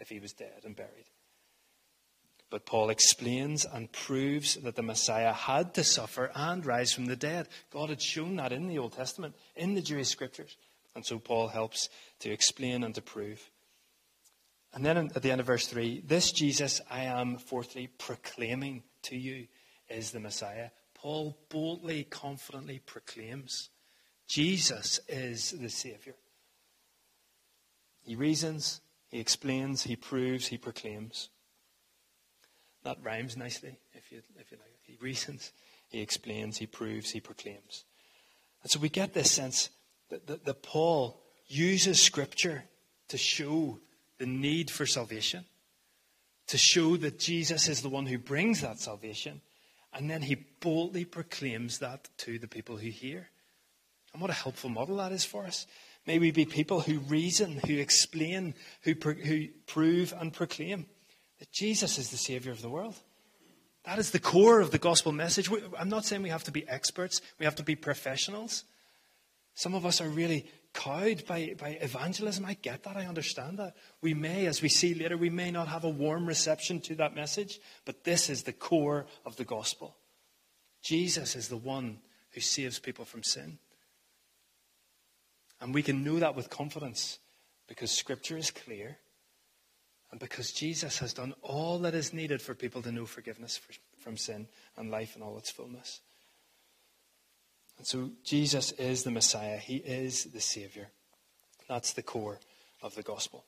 if 0.00 0.08
he 0.08 0.18
was 0.18 0.32
dead 0.32 0.62
and 0.64 0.74
buried? 0.74 1.06
But 2.50 2.66
Paul 2.66 2.90
explains 2.90 3.64
and 3.64 3.92
proves 3.92 4.56
that 4.56 4.74
the 4.74 4.82
Messiah 4.82 5.32
had 5.32 5.72
to 5.74 5.84
suffer 5.84 6.32
and 6.34 6.66
rise 6.66 6.92
from 6.92 7.06
the 7.06 7.16
dead. 7.16 7.48
God 7.70 7.90
had 7.90 8.02
shown 8.02 8.36
that 8.36 8.52
in 8.52 8.66
the 8.66 8.78
Old 8.78 8.92
Testament, 8.92 9.36
in 9.54 9.74
the 9.74 9.80
Jewish 9.80 10.08
scriptures. 10.08 10.56
And 10.96 11.06
so 11.06 11.20
Paul 11.20 11.48
helps 11.48 11.88
to 12.20 12.30
explain 12.30 12.82
and 12.82 12.94
to 12.96 13.02
prove. 13.02 13.40
And 14.74 14.84
then 14.84 14.96
at 14.96 15.22
the 15.22 15.30
end 15.30 15.40
of 15.40 15.46
verse 15.46 15.66
3, 15.68 16.02
this 16.06 16.32
Jesus 16.32 16.80
I 16.90 17.04
am, 17.04 17.38
fourthly, 17.38 17.86
proclaiming 17.86 18.82
to 19.02 19.16
you 19.16 19.46
is 19.88 20.10
the 20.10 20.20
Messiah. 20.20 20.70
Paul 20.94 21.38
boldly, 21.48 22.04
confidently 22.04 22.80
proclaims 22.84 23.70
Jesus 24.28 25.00
is 25.08 25.52
the 25.52 25.70
Savior. 25.70 26.14
He 28.02 28.14
reasons, 28.14 28.80
he 29.08 29.18
explains, 29.18 29.82
he 29.82 29.96
proves, 29.96 30.46
he 30.46 30.56
proclaims. 30.56 31.30
That 32.84 32.98
rhymes 33.02 33.36
nicely, 33.36 33.78
if 33.92 34.10
you, 34.10 34.22
if 34.38 34.50
you 34.50 34.58
like. 34.58 34.76
He 34.82 34.96
reasons, 35.00 35.52
he 35.88 36.00
explains, 36.00 36.58
he 36.58 36.66
proves, 36.66 37.10
he 37.10 37.20
proclaims. 37.20 37.84
And 38.62 38.70
so 38.70 38.78
we 38.78 38.88
get 38.88 39.12
this 39.14 39.30
sense 39.30 39.70
that, 40.10 40.26
that, 40.26 40.44
that 40.44 40.62
Paul 40.62 41.22
uses 41.46 42.00
Scripture 42.00 42.64
to 43.08 43.18
show 43.18 43.78
the 44.18 44.26
need 44.26 44.70
for 44.70 44.86
salvation, 44.86 45.44
to 46.48 46.58
show 46.58 46.96
that 46.96 47.18
Jesus 47.18 47.68
is 47.68 47.82
the 47.82 47.88
one 47.88 48.06
who 48.06 48.18
brings 48.18 48.60
that 48.60 48.78
salvation, 48.78 49.40
and 49.92 50.08
then 50.08 50.22
he 50.22 50.46
boldly 50.60 51.04
proclaims 51.04 51.78
that 51.78 52.08
to 52.18 52.38
the 52.38 52.48
people 52.48 52.76
who 52.76 52.88
hear. 52.88 53.28
And 54.12 54.20
what 54.20 54.30
a 54.30 54.34
helpful 54.34 54.70
model 54.70 54.96
that 54.96 55.12
is 55.12 55.24
for 55.24 55.44
us. 55.44 55.66
May 56.06 56.18
we 56.18 56.30
be 56.30 56.44
people 56.44 56.80
who 56.80 56.98
reason, 57.00 57.60
who 57.66 57.76
explain, 57.78 58.54
who, 58.82 58.92
who 58.92 59.48
prove 59.66 60.14
and 60.18 60.32
proclaim 60.32 60.86
that 61.40 61.50
Jesus 61.50 61.98
is 61.98 62.10
the 62.10 62.16
Savior 62.16 62.52
of 62.52 62.62
the 62.62 62.68
world. 62.68 62.94
That 63.84 63.98
is 63.98 64.10
the 64.10 64.18
core 64.18 64.60
of 64.60 64.70
the 64.70 64.78
gospel 64.78 65.10
message. 65.10 65.50
I'm 65.78 65.88
not 65.88 66.04
saying 66.04 66.22
we 66.22 66.28
have 66.28 66.44
to 66.44 66.52
be 66.52 66.68
experts, 66.68 67.20
we 67.38 67.46
have 67.46 67.56
to 67.56 67.62
be 67.62 67.74
professionals. 67.74 68.64
Some 69.54 69.74
of 69.74 69.84
us 69.84 70.00
are 70.00 70.08
really 70.08 70.46
cowed 70.72 71.26
by, 71.26 71.54
by 71.58 71.70
evangelism. 71.80 72.44
I 72.44 72.54
get 72.54 72.84
that, 72.84 72.96
I 72.96 73.06
understand 73.06 73.58
that. 73.58 73.74
We 74.00 74.14
may, 74.14 74.46
as 74.46 74.62
we 74.62 74.68
see 74.68 74.94
later, 74.94 75.16
we 75.16 75.30
may 75.30 75.50
not 75.50 75.68
have 75.68 75.84
a 75.84 75.88
warm 75.88 76.26
reception 76.26 76.80
to 76.82 76.94
that 76.96 77.16
message, 77.16 77.58
but 77.84 78.04
this 78.04 78.30
is 78.30 78.42
the 78.42 78.52
core 78.52 79.06
of 79.26 79.36
the 79.36 79.44
gospel. 79.44 79.96
Jesus 80.82 81.34
is 81.34 81.48
the 81.48 81.56
one 81.56 81.98
who 82.32 82.40
saves 82.40 82.78
people 82.78 83.04
from 83.04 83.22
sin. 83.22 83.58
And 85.60 85.74
we 85.74 85.82
can 85.82 86.04
know 86.04 86.18
that 86.20 86.36
with 86.36 86.48
confidence 86.48 87.18
because 87.66 87.90
Scripture 87.90 88.36
is 88.36 88.50
clear 88.50 88.98
and 90.10 90.18
because 90.18 90.52
Jesus 90.52 90.98
has 90.98 91.12
done 91.12 91.34
all 91.42 91.78
that 91.80 91.94
is 91.94 92.12
needed 92.12 92.42
for 92.42 92.54
people 92.54 92.82
to 92.82 92.92
know 92.92 93.06
forgiveness 93.06 93.56
for, 93.56 93.72
from 93.98 94.16
sin 94.16 94.48
and 94.76 94.90
life 94.90 95.14
in 95.14 95.22
all 95.22 95.38
its 95.38 95.50
fullness. 95.50 96.00
And 97.78 97.86
so 97.86 98.10
Jesus 98.24 98.72
is 98.72 99.04
the 99.04 99.10
Messiah, 99.10 99.58
He 99.58 99.76
is 99.76 100.24
the 100.24 100.40
Savior. 100.40 100.88
That's 101.68 101.92
the 101.92 102.02
core 102.02 102.40
of 102.82 102.94
the 102.94 103.02
gospel. 103.02 103.44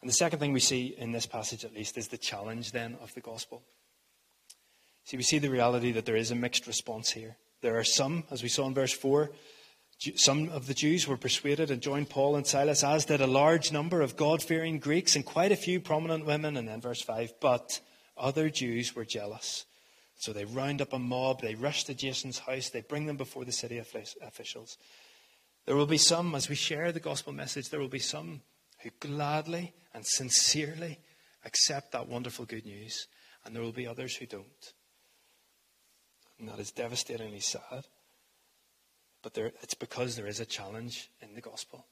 And 0.00 0.08
the 0.08 0.14
second 0.14 0.38
thing 0.38 0.52
we 0.52 0.60
see 0.60 0.94
in 0.96 1.12
this 1.12 1.26
passage, 1.26 1.64
at 1.64 1.74
least, 1.74 1.98
is 1.98 2.08
the 2.08 2.18
challenge 2.18 2.72
then 2.72 2.96
of 3.00 3.14
the 3.14 3.20
gospel. 3.20 3.62
See, 5.04 5.16
we 5.16 5.22
see 5.22 5.38
the 5.38 5.50
reality 5.50 5.92
that 5.92 6.06
there 6.06 6.16
is 6.16 6.30
a 6.30 6.36
mixed 6.36 6.66
response 6.66 7.10
here. 7.10 7.36
There 7.60 7.78
are 7.78 7.84
some, 7.84 8.24
as 8.30 8.42
we 8.42 8.48
saw 8.48 8.66
in 8.66 8.74
verse 8.74 8.92
4, 8.92 9.30
some 10.16 10.48
of 10.48 10.66
the 10.66 10.74
Jews 10.74 11.06
were 11.06 11.16
persuaded 11.16 11.70
and 11.70 11.80
joined 11.80 12.10
Paul 12.10 12.36
and 12.36 12.46
Silas, 12.46 12.82
as 12.82 13.04
did 13.04 13.20
a 13.20 13.26
large 13.26 13.72
number 13.72 14.00
of 14.00 14.16
God 14.16 14.42
fearing 14.42 14.78
Greeks 14.78 15.16
and 15.16 15.24
quite 15.24 15.52
a 15.52 15.56
few 15.56 15.80
prominent 15.80 16.26
women. 16.26 16.56
And 16.56 16.68
then 16.68 16.80
verse 16.80 17.02
5 17.02 17.34
But 17.40 17.80
other 18.16 18.50
Jews 18.50 18.94
were 18.94 19.04
jealous. 19.04 19.64
So 20.16 20.32
they 20.32 20.44
round 20.44 20.80
up 20.80 20.92
a 20.92 20.98
mob, 20.98 21.40
they 21.40 21.54
rush 21.54 21.84
to 21.84 21.94
Jason's 21.94 22.38
house, 22.38 22.68
they 22.68 22.80
bring 22.80 23.06
them 23.06 23.16
before 23.16 23.44
the 23.44 23.52
city 23.52 23.78
officials. 23.78 24.78
There 25.66 25.76
will 25.76 25.86
be 25.86 25.98
some, 25.98 26.34
as 26.34 26.48
we 26.48 26.54
share 26.54 26.92
the 26.92 27.00
gospel 27.00 27.32
message, 27.32 27.70
there 27.70 27.80
will 27.80 27.88
be 27.88 27.98
some 27.98 28.42
who 28.82 28.90
gladly 29.00 29.74
and 29.94 30.06
sincerely 30.06 31.00
accept 31.44 31.92
that 31.92 32.08
wonderful 32.08 32.44
good 32.44 32.66
news, 32.66 33.08
and 33.44 33.54
there 33.54 33.62
will 33.62 33.72
be 33.72 33.86
others 33.86 34.16
who 34.16 34.26
don't. 34.26 34.72
And 36.38 36.48
that 36.48 36.58
is 36.58 36.70
devastatingly 36.70 37.40
sad. 37.40 37.86
But 39.22 39.34
there, 39.34 39.52
it's 39.62 39.74
because 39.74 40.16
there 40.16 40.26
is 40.26 40.40
a 40.40 40.46
challenge 40.46 41.10
in 41.20 41.34
the 41.34 41.40
gospel. 41.40 41.86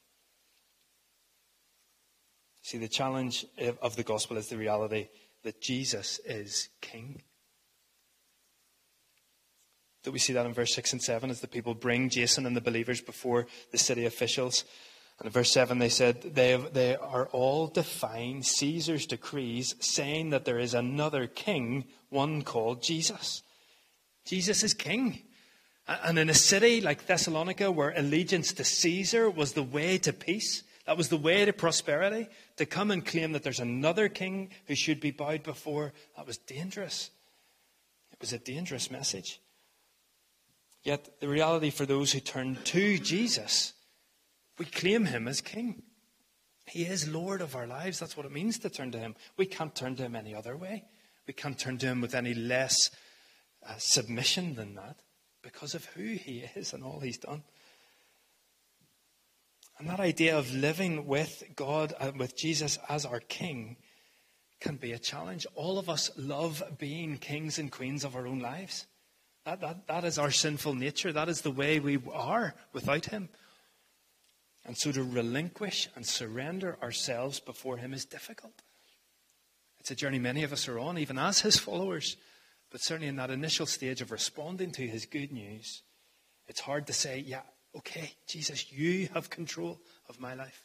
See, 2.61 2.77
the 2.77 2.87
challenge 2.87 3.45
of 3.81 3.95
the 3.95 4.03
gospel 4.03 4.37
is 4.37 4.47
the 4.47 4.57
reality 4.57 5.07
that 5.43 5.61
Jesus 5.61 6.19
is 6.25 6.69
king. 6.81 7.23
That 10.03 10.11
we 10.11 10.19
see 10.19 10.33
that 10.33 10.45
in 10.45 10.53
verse 10.53 10.73
6 10.75 10.93
and 10.93 11.01
7 11.01 11.29
as 11.29 11.41
the 11.41 11.47
people 11.47 11.73
bring 11.73 12.09
Jason 12.09 12.45
and 12.45 12.55
the 12.55 12.61
believers 12.61 13.01
before 13.01 13.47
the 13.71 13.77
city 13.77 14.05
officials. 14.05 14.63
And 15.19 15.27
in 15.27 15.31
verse 15.31 15.51
7, 15.51 15.79
they 15.79 15.89
said, 15.89 16.21
they, 16.21 16.49
have, 16.49 16.73
they 16.73 16.95
are 16.95 17.27
all 17.27 17.67
defying 17.67 18.41
Caesar's 18.43 19.05
decrees, 19.05 19.75
saying 19.79 20.31
that 20.31 20.45
there 20.45 20.59
is 20.59 20.73
another 20.73 21.27
king, 21.27 21.85
one 22.09 22.41
called 22.41 22.81
Jesus. 22.81 23.43
Jesus 24.25 24.63
is 24.63 24.73
king. 24.73 25.23
And 25.87 26.19
in 26.19 26.29
a 26.29 26.33
city 26.33 26.79
like 26.79 27.07
Thessalonica, 27.07 27.71
where 27.71 27.93
allegiance 27.95 28.53
to 28.53 28.63
Caesar 28.63 29.29
was 29.29 29.53
the 29.53 29.63
way 29.63 29.97
to 29.99 30.13
peace, 30.13 30.63
that 30.85 30.97
was 30.97 31.09
the 31.09 31.17
way 31.17 31.45
to 31.45 31.53
prosperity, 31.53 32.27
to 32.57 32.65
come 32.65 32.91
and 32.91 33.05
claim 33.05 33.31
that 33.31 33.43
there's 33.43 33.59
another 33.59 34.09
king 34.09 34.49
who 34.67 34.75
should 34.75 34.99
be 34.99 35.11
bowed 35.11 35.43
before, 35.43 35.93
that 36.15 36.27
was 36.27 36.37
dangerous. 36.37 37.09
It 38.11 38.21
was 38.21 38.33
a 38.33 38.37
dangerous 38.37 38.91
message. 38.91 39.39
Yet, 40.83 41.19
the 41.19 41.27
reality 41.27 41.69
for 41.69 41.85
those 41.85 42.11
who 42.11 42.19
turn 42.19 42.57
to 42.65 42.97
Jesus, 42.97 43.73
we 44.57 44.65
claim 44.65 45.05
him 45.05 45.27
as 45.27 45.41
king. 45.41 45.83
He 46.65 46.83
is 46.83 47.07
Lord 47.07 47.41
of 47.41 47.55
our 47.55 47.67
lives. 47.67 47.99
That's 47.99 48.15
what 48.15 48.25
it 48.25 48.31
means 48.31 48.59
to 48.59 48.69
turn 48.69 48.91
to 48.91 48.99
him. 48.99 49.15
We 49.37 49.45
can't 49.45 49.75
turn 49.75 49.95
to 49.97 50.03
him 50.03 50.15
any 50.15 50.33
other 50.33 50.55
way. 50.55 50.85
We 51.27 51.33
can't 51.33 51.57
turn 51.57 51.77
to 51.79 51.87
him 51.87 52.01
with 52.01 52.15
any 52.15 52.33
less 52.33 52.75
uh, 53.67 53.75
submission 53.77 54.55
than 54.55 54.75
that 54.75 54.97
because 55.41 55.75
of 55.75 55.85
who 55.85 56.03
he 56.03 56.43
is 56.55 56.73
and 56.73 56.83
all 56.83 56.99
he's 56.99 57.17
done. 57.17 57.43
And 59.79 59.89
that 59.89 59.99
idea 59.99 60.37
of 60.37 60.53
living 60.53 61.07
with 61.07 61.43
God 61.55 61.93
and 61.99 62.19
with 62.19 62.37
Jesus 62.37 62.77
as 62.87 63.05
our 63.05 63.19
king 63.19 63.77
can 64.59 64.75
be 64.75 64.91
a 64.91 64.99
challenge. 64.99 65.47
All 65.55 65.79
of 65.79 65.89
us 65.89 66.11
love 66.15 66.61
being 66.77 67.17
kings 67.17 67.57
and 67.57 67.71
queens 67.71 68.03
of 68.03 68.15
our 68.15 68.27
own 68.27 68.39
lives. 68.39 68.85
That, 69.45 69.59
that, 69.61 69.87
that 69.87 70.03
is 70.05 70.19
our 70.19 70.29
sinful 70.29 70.75
nature. 70.75 71.11
That 71.11 71.29
is 71.29 71.41
the 71.41 71.49
way 71.49 71.79
we 71.79 71.97
are 72.13 72.53
without 72.73 73.05
him. 73.05 73.29
And 74.63 74.77
so 74.77 74.91
to 74.91 75.03
relinquish 75.03 75.89
and 75.95 76.05
surrender 76.05 76.77
ourselves 76.81 77.39
before 77.39 77.77
him 77.77 77.93
is 77.93 78.05
difficult. 78.05 78.61
It's 79.79 79.89
a 79.89 79.95
journey 79.95 80.19
many 80.19 80.43
of 80.43 80.53
us 80.53 80.67
are 80.67 80.77
on, 80.77 80.99
even 80.99 81.17
as 81.17 81.41
his 81.41 81.57
followers. 81.57 82.17
But 82.71 82.81
certainly 82.81 83.09
in 83.09 83.17
that 83.17 83.29
initial 83.29 83.65
stage 83.65 84.01
of 84.01 84.11
responding 84.11 84.71
to 84.71 84.87
his 84.87 85.05
good 85.05 85.31
news, 85.31 85.83
it's 86.47 86.61
hard 86.61 86.87
to 86.87 86.93
say, 86.93 87.19
yeah, 87.19 87.41
okay, 87.75 88.13
Jesus, 88.27 88.71
you 88.71 89.09
have 89.13 89.29
control 89.29 89.79
of 90.07 90.19
my 90.19 90.33
life. 90.33 90.63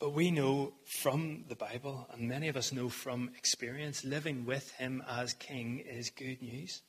But 0.00 0.14
we 0.14 0.32
know 0.32 0.72
from 0.84 1.44
the 1.48 1.54
Bible, 1.54 2.08
and 2.12 2.28
many 2.28 2.48
of 2.48 2.56
us 2.56 2.72
know 2.72 2.88
from 2.88 3.30
experience, 3.36 4.04
living 4.04 4.44
with 4.44 4.72
him 4.72 5.02
as 5.08 5.34
king 5.34 5.78
is 5.78 6.10
good 6.10 6.42
news. 6.42 6.82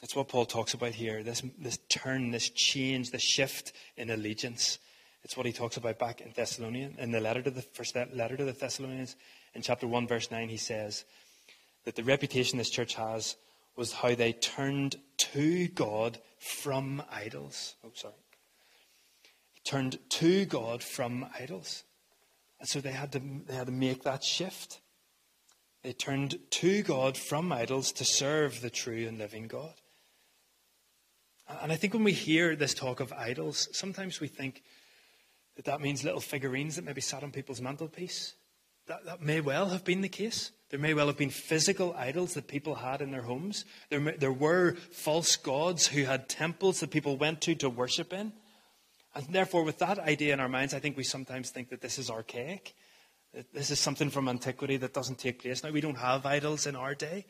That's 0.00 0.14
what 0.14 0.28
Paul 0.28 0.46
talks 0.46 0.74
about 0.74 0.92
here 0.92 1.22
this, 1.22 1.42
this 1.58 1.78
turn, 1.88 2.30
this 2.30 2.50
change, 2.50 3.10
this 3.10 3.22
shift 3.22 3.72
in 3.96 4.10
allegiance. 4.10 4.78
It's 5.24 5.36
what 5.36 5.46
he 5.46 5.52
talks 5.52 5.76
about 5.76 5.98
back 5.98 6.20
in 6.20 6.32
Thessalonians, 6.34 6.98
in 6.98 7.12
the 7.12 7.20
letter 7.20 7.42
to 7.42 7.50
the 7.50 7.62
first 7.62 7.94
letter 7.94 8.36
to 8.36 8.44
the 8.44 8.52
Thessalonians, 8.52 9.16
in 9.54 9.62
chapter 9.62 9.86
1, 9.86 10.06
verse 10.06 10.30
9, 10.30 10.48
he 10.48 10.56
says 10.56 11.04
that 11.84 11.96
the 11.96 12.04
reputation 12.04 12.58
this 12.58 12.70
church 12.70 12.94
has 12.94 13.36
was 13.76 13.92
how 13.92 14.14
they 14.14 14.32
turned 14.32 14.96
to 15.16 15.68
God 15.68 16.18
from 16.38 17.02
idols. 17.10 17.74
Oh, 17.84 17.90
sorry. 17.94 18.14
Turned 19.64 19.98
to 20.10 20.44
God 20.44 20.82
from 20.82 21.26
idols. 21.38 21.84
And 22.58 22.68
so 22.68 22.80
they 22.80 22.92
had 22.92 23.12
to, 23.12 23.22
they 23.46 23.54
had 23.54 23.66
to 23.66 23.72
make 23.72 24.02
that 24.02 24.24
shift. 24.24 24.80
They 25.82 25.92
turned 25.92 26.38
to 26.50 26.82
God 26.82 27.16
from 27.16 27.52
idols 27.52 27.92
to 27.92 28.04
serve 28.04 28.60
the 28.60 28.70
true 28.70 29.06
and 29.06 29.18
living 29.18 29.48
God. 29.48 29.74
And 31.60 31.72
I 31.72 31.76
think 31.76 31.92
when 31.92 32.04
we 32.04 32.12
hear 32.12 32.56
this 32.56 32.74
talk 32.74 33.00
of 33.00 33.12
idols, 33.12 33.68
sometimes 33.72 34.20
we 34.20 34.28
think 34.28 34.62
that 35.56 35.66
that 35.66 35.80
means 35.80 36.04
little 36.04 36.20
figurines 36.20 36.76
that 36.76 36.84
maybe 36.84 37.00
sat 37.00 37.22
on 37.22 37.30
people's 37.30 37.60
mantelpiece. 37.60 38.34
That, 38.86 39.04
that 39.04 39.22
may 39.22 39.40
well 39.40 39.68
have 39.68 39.84
been 39.84 40.00
the 40.00 40.08
case. 40.08 40.50
There 40.70 40.80
may 40.80 40.94
well 40.94 41.06
have 41.06 41.18
been 41.18 41.30
physical 41.30 41.94
idols 41.96 42.34
that 42.34 42.48
people 42.48 42.76
had 42.76 43.02
in 43.02 43.10
their 43.10 43.22
homes. 43.22 43.64
There, 43.90 44.00
may, 44.00 44.16
there 44.16 44.32
were 44.32 44.74
false 44.90 45.36
gods 45.36 45.86
who 45.86 46.04
had 46.04 46.28
temples 46.28 46.80
that 46.80 46.90
people 46.90 47.16
went 47.16 47.42
to 47.42 47.54
to 47.56 47.68
worship 47.68 48.12
in. 48.12 48.32
And 49.14 49.26
therefore, 49.28 49.62
with 49.64 49.78
that 49.78 49.98
idea 49.98 50.32
in 50.32 50.40
our 50.40 50.48
minds, 50.48 50.72
I 50.72 50.78
think 50.78 50.96
we 50.96 51.04
sometimes 51.04 51.50
think 51.50 51.68
that 51.68 51.82
this 51.82 51.98
is 51.98 52.10
archaic. 52.10 52.74
That 53.34 53.52
this 53.52 53.70
is 53.70 53.78
something 53.78 54.10
from 54.10 54.28
antiquity 54.28 54.78
that 54.78 54.94
doesn't 54.94 55.18
take 55.18 55.42
place 55.42 55.62
now. 55.62 55.70
We 55.70 55.80
don't 55.80 55.98
have 55.98 56.24
idols 56.24 56.66
in 56.66 56.74
our 56.74 56.94
day. 56.94 57.26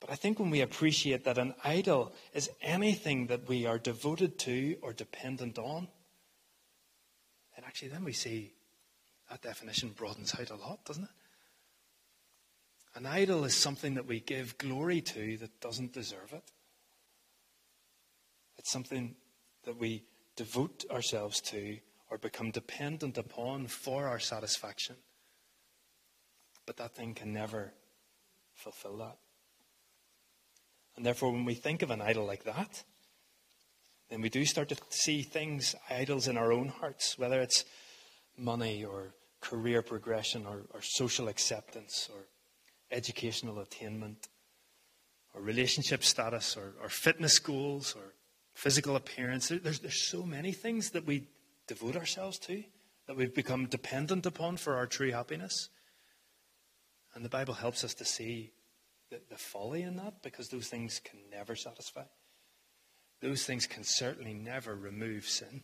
But 0.00 0.10
I 0.10 0.14
think 0.14 0.38
when 0.38 0.50
we 0.50 0.60
appreciate 0.60 1.24
that 1.24 1.38
an 1.38 1.54
idol 1.64 2.12
is 2.32 2.50
anything 2.62 3.26
that 3.26 3.48
we 3.48 3.66
are 3.66 3.78
devoted 3.78 4.38
to 4.40 4.76
or 4.80 4.92
dependent 4.92 5.58
on, 5.58 5.88
actually 7.78 7.90
then 7.90 8.04
we 8.04 8.12
see 8.12 8.52
that 9.30 9.40
definition 9.40 9.90
broadens 9.90 10.34
out 10.34 10.50
a 10.50 10.56
lot, 10.56 10.84
doesn't 10.84 11.04
it? 11.04 11.10
An 12.96 13.06
idol 13.06 13.44
is 13.44 13.54
something 13.54 13.94
that 13.94 14.08
we 14.08 14.18
give 14.18 14.58
glory 14.58 15.00
to 15.00 15.36
that 15.36 15.60
doesn't 15.60 15.92
deserve 15.92 16.32
it. 16.32 16.42
It's 18.58 18.72
something 18.72 19.14
that 19.62 19.78
we 19.78 20.02
devote 20.34 20.86
ourselves 20.90 21.40
to 21.42 21.78
or 22.10 22.18
become 22.18 22.50
dependent 22.50 23.16
upon 23.16 23.68
for 23.68 24.08
our 24.08 24.18
satisfaction. 24.18 24.96
But 26.66 26.78
that 26.78 26.96
thing 26.96 27.14
can 27.14 27.32
never 27.32 27.72
fulfill 28.54 28.96
that. 28.96 29.18
And 30.96 31.06
therefore, 31.06 31.30
when 31.30 31.44
we 31.44 31.54
think 31.54 31.82
of 31.82 31.92
an 31.92 32.00
idol 32.00 32.26
like 32.26 32.42
that, 32.42 32.82
then 34.10 34.22
we 34.22 34.28
do 34.28 34.44
start 34.44 34.68
to 34.70 34.76
see 34.88 35.22
things, 35.22 35.74
idols 35.90 36.28
in 36.28 36.38
our 36.38 36.52
own 36.52 36.68
hearts, 36.68 37.18
whether 37.18 37.40
it's 37.40 37.64
money 38.36 38.84
or 38.84 39.14
career 39.40 39.82
progression 39.82 40.46
or, 40.46 40.62
or 40.72 40.80
social 40.82 41.28
acceptance 41.28 42.08
or 42.12 42.26
educational 42.90 43.60
attainment 43.60 44.28
or 45.34 45.42
relationship 45.42 46.02
status 46.02 46.56
or, 46.56 46.74
or 46.82 46.88
fitness 46.88 47.38
goals 47.38 47.94
or 47.94 48.14
physical 48.54 48.96
appearance. 48.96 49.48
There's, 49.48 49.80
there's 49.80 50.08
so 50.08 50.22
many 50.22 50.52
things 50.52 50.90
that 50.90 51.06
we 51.06 51.28
devote 51.66 51.96
ourselves 51.96 52.38
to 52.40 52.62
that 53.06 53.16
we've 53.16 53.34
become 53.34 53.66
dependent 53.66 54.26
upon 54.26 54.56
for 54.56 54.76
our 54.76 54.86
true 54.86 55.12
happiness. 55.12 55.68
And 57.14 57.24
the 57.24 57.28
Bible 57.28 57.54
helps 57.54 57.84
us 57.84 57.94
to 57.94 58.04
see 58.04 58.52
the, 59.10 59.20
the 59.30 59.36
folly 59.36 59.82
in 59.82 59.96
that 59.96 60.22
because 60.22 60.48
those 60.48 60.68
things 60.68 61.00
can 61.04 61.18
never 61.30 61.54
satisfy. 61.54 62.04
Those 63.20 63.44
things 63.44 63.66
can 63.66 63.84
certainly 63.84 64.34
never 64.34 64.74
remove 64.74 65.24
sin. 65.24 65.62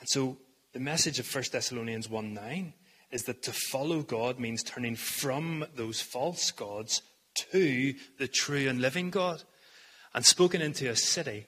And 0.00 0.08
so 0.08 0.38
the 0.72 0.80
message 0.80 1.18
of 1.18 1.32
1 1.32 1.44
Thessalonians 1.52 2.08
1 2.08 2.34
9 2.34 2.72
is 3.10 3.24
that 3.24 3.42
to 3.42 3.52
follow 3.52 4.02
God 4.02 4.38
means 4.38 4.62
turning 4.62 4.96
from 4.96 5.64
those 5.74 6.00
false 6.00 6.50
gods 6.50 7.02
to 7.52 7.94
the 8.18 8.28
true 8.28 8.68
and 8.68 8.80
living 8.80 9.10
God. 9.10 9.42
And 10.14 10.24
spoken 10.24 10.62
into 10.62 10.88
a 10.88 10.96
city 10.96 11.46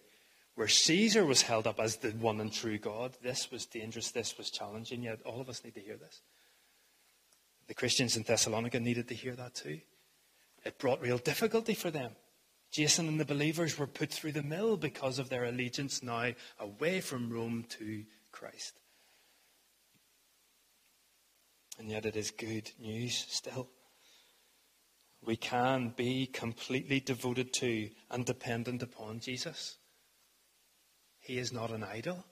where 0.55 0.69
Caesar 0.69 1.25
was 1.25 1.43
held 1.43 1.67
up 1.67 1.81
as 1.81 1.97
the 1.97 2.11
one 2.11 2.41
and 2.41 2.53
true 2.53 2.79
God. 2.79 3.17
This 3.23 3.51
was 3.51 3.65
dangerous, 3.65 4.11
this 4.11 4.37
was 4.37 4.51
challenging, 4.51 5.03
yet 5.03 5.21
all 5.25 5.41
of 5.41 5.49
us 5.49 5.65
need 5.65 5.75
to 5.75 5.81
hear 5.81 5.97
this. 5.97 6.21
The 7.67 7.75
Christians 7.75 8.17
in 8.17 8.25
Thessalonica 8.25 8.79
needed 8.79 9.09
to 9.09 9.15
hear 9.15 9.35
that 9.37 9.55
too. 9.55 9.81
It 10.65 10.79
brought 10.79 11.01
real 11.01 11.19
difficulty 11.19 11.75
for 11.75 11.91
them. 11.91 12.13
Jason 12.71 13.09
and 13.09 13.19
the 13.19 13.25
believers 13.25 13.79
were 13.79 13.87
put 13.87 14.11
through 14.11 14.33
the 14.33 14.43
mill 14.43 14.77
because 14.77 15.19
of 15.19 15.29
their 15.29 15.45
allegiance 15.45 16.03
now 16.03 16.33
away 16.59 17.01
from 17.01 17.33
Rome 17.33 17.65
to 17.71 18.05
Christ. 18.31 18.79
And 21.79 21.91
yet 21.91 22.07
it 22.07 22.15
is 22.15 22.31
good 22.31 22.71
news 22.79 23.27
still. 23.29 23.69
We 25.23 25.37
can 25.37 25.95
be 25.97 26.27
completely 26.27 27.01
devoted 27.01 27.53
to 27.55 27.91
and 28.11 28.25
dependent 28.25 28.83
upon 28.83 29.21
Jesus. 29.21 29.77
He 31.19 31.39
is 31.39 31.53
not 31.53 31.71
an 31.71 31.85
idol 31.85 32.25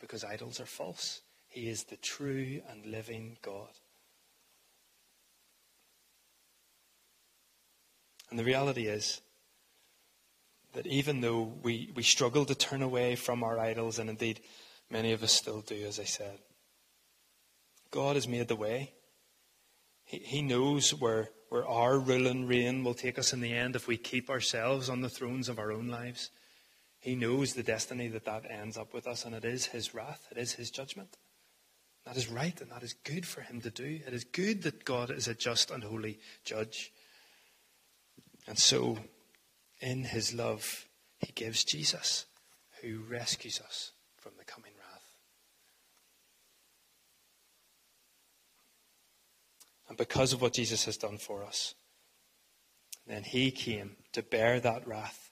because 0.00 0.24
idols 0.24 0.60
are 0.60 0.66
false. 0.66 1.22
He 1.48 1.68
is 1.68 1.84
the 1.84 1.96
true 1.96 2.60
and 2.70 2.86
living 2.86 3.38
God. 3.42 3.70
And 8.30 8.38
the 8.38 8.44
reality 8.44 8.86
is 8.86 9.20
that 10.76 10.86
even 10.86 11.22
though 11.22 11.54
we, 11.62 11.90
we 11.94 12.02
struggle 12.02 12.44
to 12.44 12.54
turn 12.54 12.82
away 12.82 13.16
from 13.16 13.42
our 13.42 13.58
idols, 13.58 13.98
and 13.98 14.10
indeed 14.10 14.40
many 14.90 15.12
of 15.12 15.22
us 15.22 15.32
still 15.32 15.62
do, 15.62 15.86
as 15.86 15.98
I 15.98 16.04
said, 16.04 16.38
God 17.90 18.14
has 18.14 18.28
made 18.28 18.48
the 18.48 18.56
way. 18.56 18.92
He, 20.04 20.18
he 20.18 20.42
knows 20.42 20.90
where, 20.92 21.30
where 21.48 21.66
our 21.66 21.98
rule 21.98 22.26
and 22.26 22.46
reign 22.46 22.84
will 22.84 22.92
take 22.92 23.18
us 23.18 23.32
in 23.32 23.40
the 23.40 23.54
end 23.54 23.74
if 23.74 23.88
we 23.88 23.96
keep 23.96 24.28
ourselves 24.28 24.90
on 24.90 25.00
the 25.00 25.08
thrones 25.08 25.48
of 25.48 25.58
our 25.58 25.72
own 25.72 25.88
lives. 25.88 26.28
He 26.98 27.14
knows 27.14 27.54
the 27.54 27.62
destiny 27.62 28.08
that 28.08 28.26
that 28.26 28.44
ends 28.50 28.76
up 28.76 28.92
with 28.92 29.06
us, 29.06 29.24
and 29.24 29.34
it 29.34 29.46
is 29.46 29.64
His 29.64 29.94
wrath, 29.94 30.28
it 30.30 30.36
is 30.36 30.52
His 30.52 30.70
judgment. 30.70 31.16
That 32.04 32.18
is 32.18 32.28
right, 32.28 32.60
and 32.60 32.70
that 32.70 32.82
is 32.82 32.92
good 32.92 33.26
for 33.26 33.40
Him 33.40 33.62
to 33.62 33.70
do. 33.70 34.00
It 34.06 34.12
is 34.12 34.24
good 34.24 34.62
that 34.64 34.84
God 34.84 35.10
is 35.10 35.26
a 35.26 35.34
just 35.34 35.70
and 35.70 35.82
holy 35.82 36.18
judge. 36.44 36.92
And 38.46 38.58
so, 38.58 38.98
in 39.86 40.02
his 40.02 40.34
love, 40.34 40.88
he 41.20 41.32
gives 41.32 41.62
Jesus, 41.62 42.26
who 42.82 42.98
rescues 43.08 43.60
us 43.60 43.92
from 44.16 44.32
the 44.36 44.44
coming 44.44 44.72
wrath. 44.76 45.12
And 49.88 49.96
because 49.96 50.32
of 50.32 50.42
what 50.42 50.54
Jesus 50.54 50.86
has 50.86 50.96
done 50.96 51.18
for 51.18 51.44
us, 51.44 51.76
then 53.06 53.22
he 53.22 53.52
came 53.52 53.94
to 54.12 54.24
bear 54.24 54.58
that 54.58 54.88
wrath, 54.88 55.30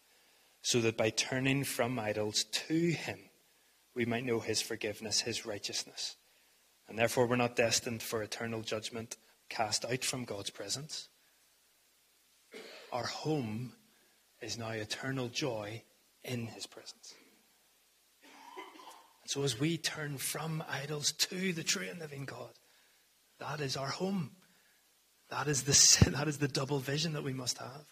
so 0.63 0.81
that 0.83 0.97
by 0.97 1.11
turning 1.11 1.65
from 1.65 1.99
idols 1.99 2.45
to 2.45 2.91
him, 2.91 3.19
we 3.93 4.05
might 4.05 4.25
know 4.25 4.39
his 4.39 4.63
forgiveness, 4.63 5.23
his 5.23 5.45
righteousness. 5.45 6.15
And 6.89 6.97
therefore, 6.97 7.27
we're 7.27 7.35
not 7.35 7.57
destined 7.57 8.05
for 8.05 8.23
eternal 8.23 8.63
judgment 8.63 9.17
cast 9.49 9.85
out 9.85 10.05
from 10.05 10.25
God's 10.25 10.51
presence 10.51 11.09
our 12.93 13.07
home 13.07 13.73
is 14.45 14.59
now 14.59 14.71
eternal 14.71 15.29
joy 15.29 15.83
in 16.23 16.47
his 16.47 16.67
presence. 16.67 17.15
And 19.23 19.31
so 19.31 19.43
as 19.43 19.59
we 19.59 19.79
turn 19.79 20.19
from 20.19 20.63
idols 20.69 21.13
to 21.13 21.53
the 21.53 21.63
true 21.63 21.87
and 21.91 21.99
living 21.99 22.27
God, 22.27 22.51
that 23.41 23.61
is 23.61 23.77
our 23.77 23.89
home. 23.89 24.33
That 25.31 25.49
is 25.49 25.63
the, 25.63 26.11
that 26.17 26.29
is 26.29 26.39
the 26.39 26.49
double 26.49 26.79
vision 26.79 27.15
that 27.15 27.25
we 27.25 27.33
must 27.33 27.59
have. 27.59 27.87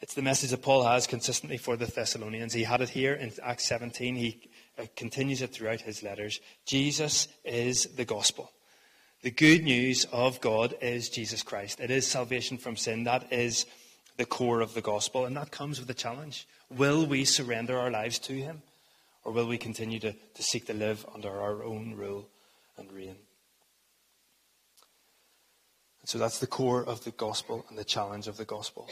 It's 0.00 0.14
the 0.14 0.22
message 0.22 0.50
that 0.50 0.62
Paul 0.62 0.84
has 0.84 1.06
consistently 1.06 1.56
for 1.56 1.76
the 1.76 1.86
Thessalonians. 1.86 2.52
He 2.52 2.64
had 2.64 2.82
it 2.82 2.90
here 2.90 3.14
in 3.14 3.32
Acts 3.42 3.66
17. 3.66 4.14
He 4.14 4.50
uh, 4.78 4.84
continues 4.94 5.40
it 5.40 5.54
throughout 5.54 5.80
his 5.80 6.02
letters. 6.02 6.40
Jesus 6.66 7.28
is 7.44 7.84
the 7.96 8.04
gospel. 8.04 8.52
The 9.22 9.30
good 9.30 9.64
news 9.64 10.06
of 10.12 10.40
God 10.40 10.74
is 10.80 11.08
Jesus 11.08 11.42
Christ. 11.42 11.80
It 11.80 11.90
is 11.90 12.06
salvation 12.06 12.58
from 12.58 12.76
sin. 12.76 13.04
That 13.04 13.32
is 13.32 13.66
the 14.16 14.26
core 14.26 14.60
of 14.60 14.74
the 14.74 14.80
gospel, 14.80 15.24
and 15.24 15.36
that 15.36 15.50
comes 15.50 15.80
with 15.80 15.90
a 15.90 15.94
challenge. 15.94 16.46
Will 16.70 17.06
we 17.06 17.24
surrender 17.24 17.78
our 17.78 17.90
lives 17.90 18.18
to 18.20 18.34
Him, 18.34 18.62
or 19.24 19.32
will 19.32 19.46
we 19.46 19.58
continue 19.58 19.98
to, 20.00 20.12
to 20.12 20.42
seek 20.42 20.66
to 20.66 20.74
live 20.74 21.04
under 21.14 21.30
our 21.30 21.64
own 21.64 21.94
rule 21.94 22.28
and 22.76 22.92
reign? 22.92 23.16
And 26.00 26.08
so 26.08 26.18
that's 26.18 26.38
the 26.38 26.46
core 26.46 26.84
of 26.84 27.04
the 27.04 27.10
gospel 27.10 27.64
and 27.68 27.78
the 27.78 27.84
challenge 27.84 28.28
of 28.28 28.36
the 28.36 28.44
gospel. 28.44 28.88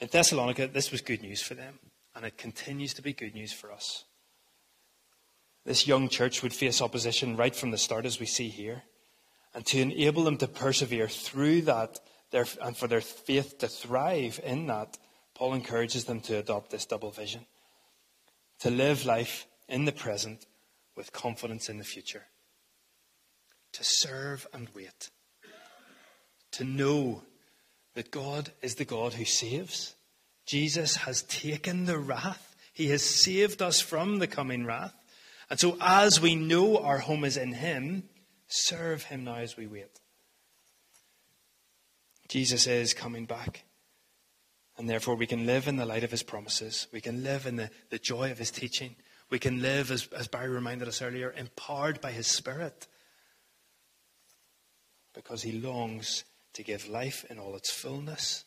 In 0.00 0.08
Thessalonica, 0.08 0.68
this 0.68 0.90
was 0.90 1.00
good 1.00 1.22
news 1.22 1.42
for 1.42 1.54
them, 1.54 1.78
and 2.14 2.24
it 2.24 2.38
continues 2.38 2.94
to 2.94 3.02
be 3.02 3.12
good 3.12 3.34
news 3.34 3.52
for 3.52 3.72
us. 3.72 4.04
This 5.64 5.86
young 5.86 6.08
church 6.08 6.42
would 6.42 6.52
face 6.52 6.82
opposition 6.82 7.36
right 7.36 7.54
from 7.54 7.70
the 7.70 7.78
start, 7.78 8.04
as 8.04 8.20
we 8.20 8.26
see 8.26 8.48
here. 8.48 8.82
And 9.54 9.66
to 9.66 9.80
enable 9.80 10.24
them 10.24 10.38
to 10.38 10.48
persevere 10.48 11.08
through 11.08 11.62
that 11.62 12.00
and 12.32 12.76
for 12.76 12.86
their 12.86 13.02
faith 13.02 13.58
to 13.58 13.68
thrive 13.68 14.40
in 14.42 14.66
that, 14.68 14.96
Paul 15.34 15.54
encourages 15.54 16.04
them 16.04 16.20
to 16.22 16.38
adopt 16.38 16.70
this 16.70 16.86
double 16.86 17.10
vision 17.10 17.46
to 18.62 18.70
live 18.70 19.04
life 19.04 19.46
in 19.68 19.86
the 19.86 19.92
present 19.92 20.46
with 20.96 21.12
confidence 21.12 21.68
in 21.68 21.78
the 21.78 21.84
future, 21.84 22.26
to 23.72 23.82
serve 23.82 24.46
and 24.52 24.68
wait, 24.72 25.10
to 26.52 26.62
know 26.62 27.24
that 27.94 28.12
God 28.12 28.52
is 28.62 28.76
the 28.76 28.84
God 28.84 29.14
who 29.14 29.24
saves. 29.24 29.96
Jesus 30.46 30.94
has 30.94 31.22
taken 31.22 31.86
the 31.86 31.98
wrath, 31.98 32.54
He 32.72 32.88
has 32.90 33.02
saved 33.02 33.60
us 33.60 33.80
from 33.80 34.20
the 34.20 34.28
coming 34.28 34.64
wrath. 34.64 34.94
And 35.50 35.58
so, 35.58 35.76
as 35.80 36.20
we 36.20 36.36
know 36.36 36.78
our 36.78 36.98
home 36.98 37.24
is 37.24 37.36
in 37.36 37.54
Him, 37.54 38.04
Serve 38.54 39.04
him 39.04 39.24
now 39.24 39.36
as 39.36 39.56
we 39.56 39.66
wait. 39.66 39.98
Jesus 42.28 42.66
is 42.66 42.92
coming 42.92 43.24
back. 43.24 43.64
And 44.76 44.90
therefore, 44.90 45.14
we 45.14 45.26
can 45.26 45.46
live 45.46 45.68
in 45.68 45.76
the 45.76 45.86
light 45.86 46.04
of 46.04 46.10
his 46.10 46.22
promises. 46.22 46.86
We 46.92 47.00
can 47.00 47.22
live 47.22 47.46
in 47.46 47.56
the, 47.56 47.70
the 47.88 47.98
joy 47.98 48.30
of 48.30 48.36
his 48.36 48.50
teaching. 48.50 48.96
We 49.30 49.38
can 49.38 49.62
live, 49.62 49.90
as, 49.90 50.06
as 50.08 50.28
Barry 50.28 50.50
reminded 50.50 50.86
us 50.86 51.00
earlier, 51.00 51.32
empowered 51.34 52.02
by 52.02 52.12
his 52.12 52.26
Spirit. 52.26 52.88
Because 55.14 55.42
he 55.42 55.52
longs 55.52 56.24
to 56.52 56.62
give 56.62 56.90
life 56.90 57.24
in 57.30 57.38
all 57.38 57.56
its 57.56 57.70
fullness 57.70 58.44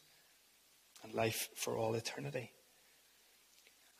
and 1.04 1.16
life 1.16 1.50
for 1.56 1.78
all 1.78 1.96
eternity. 1.96 2.52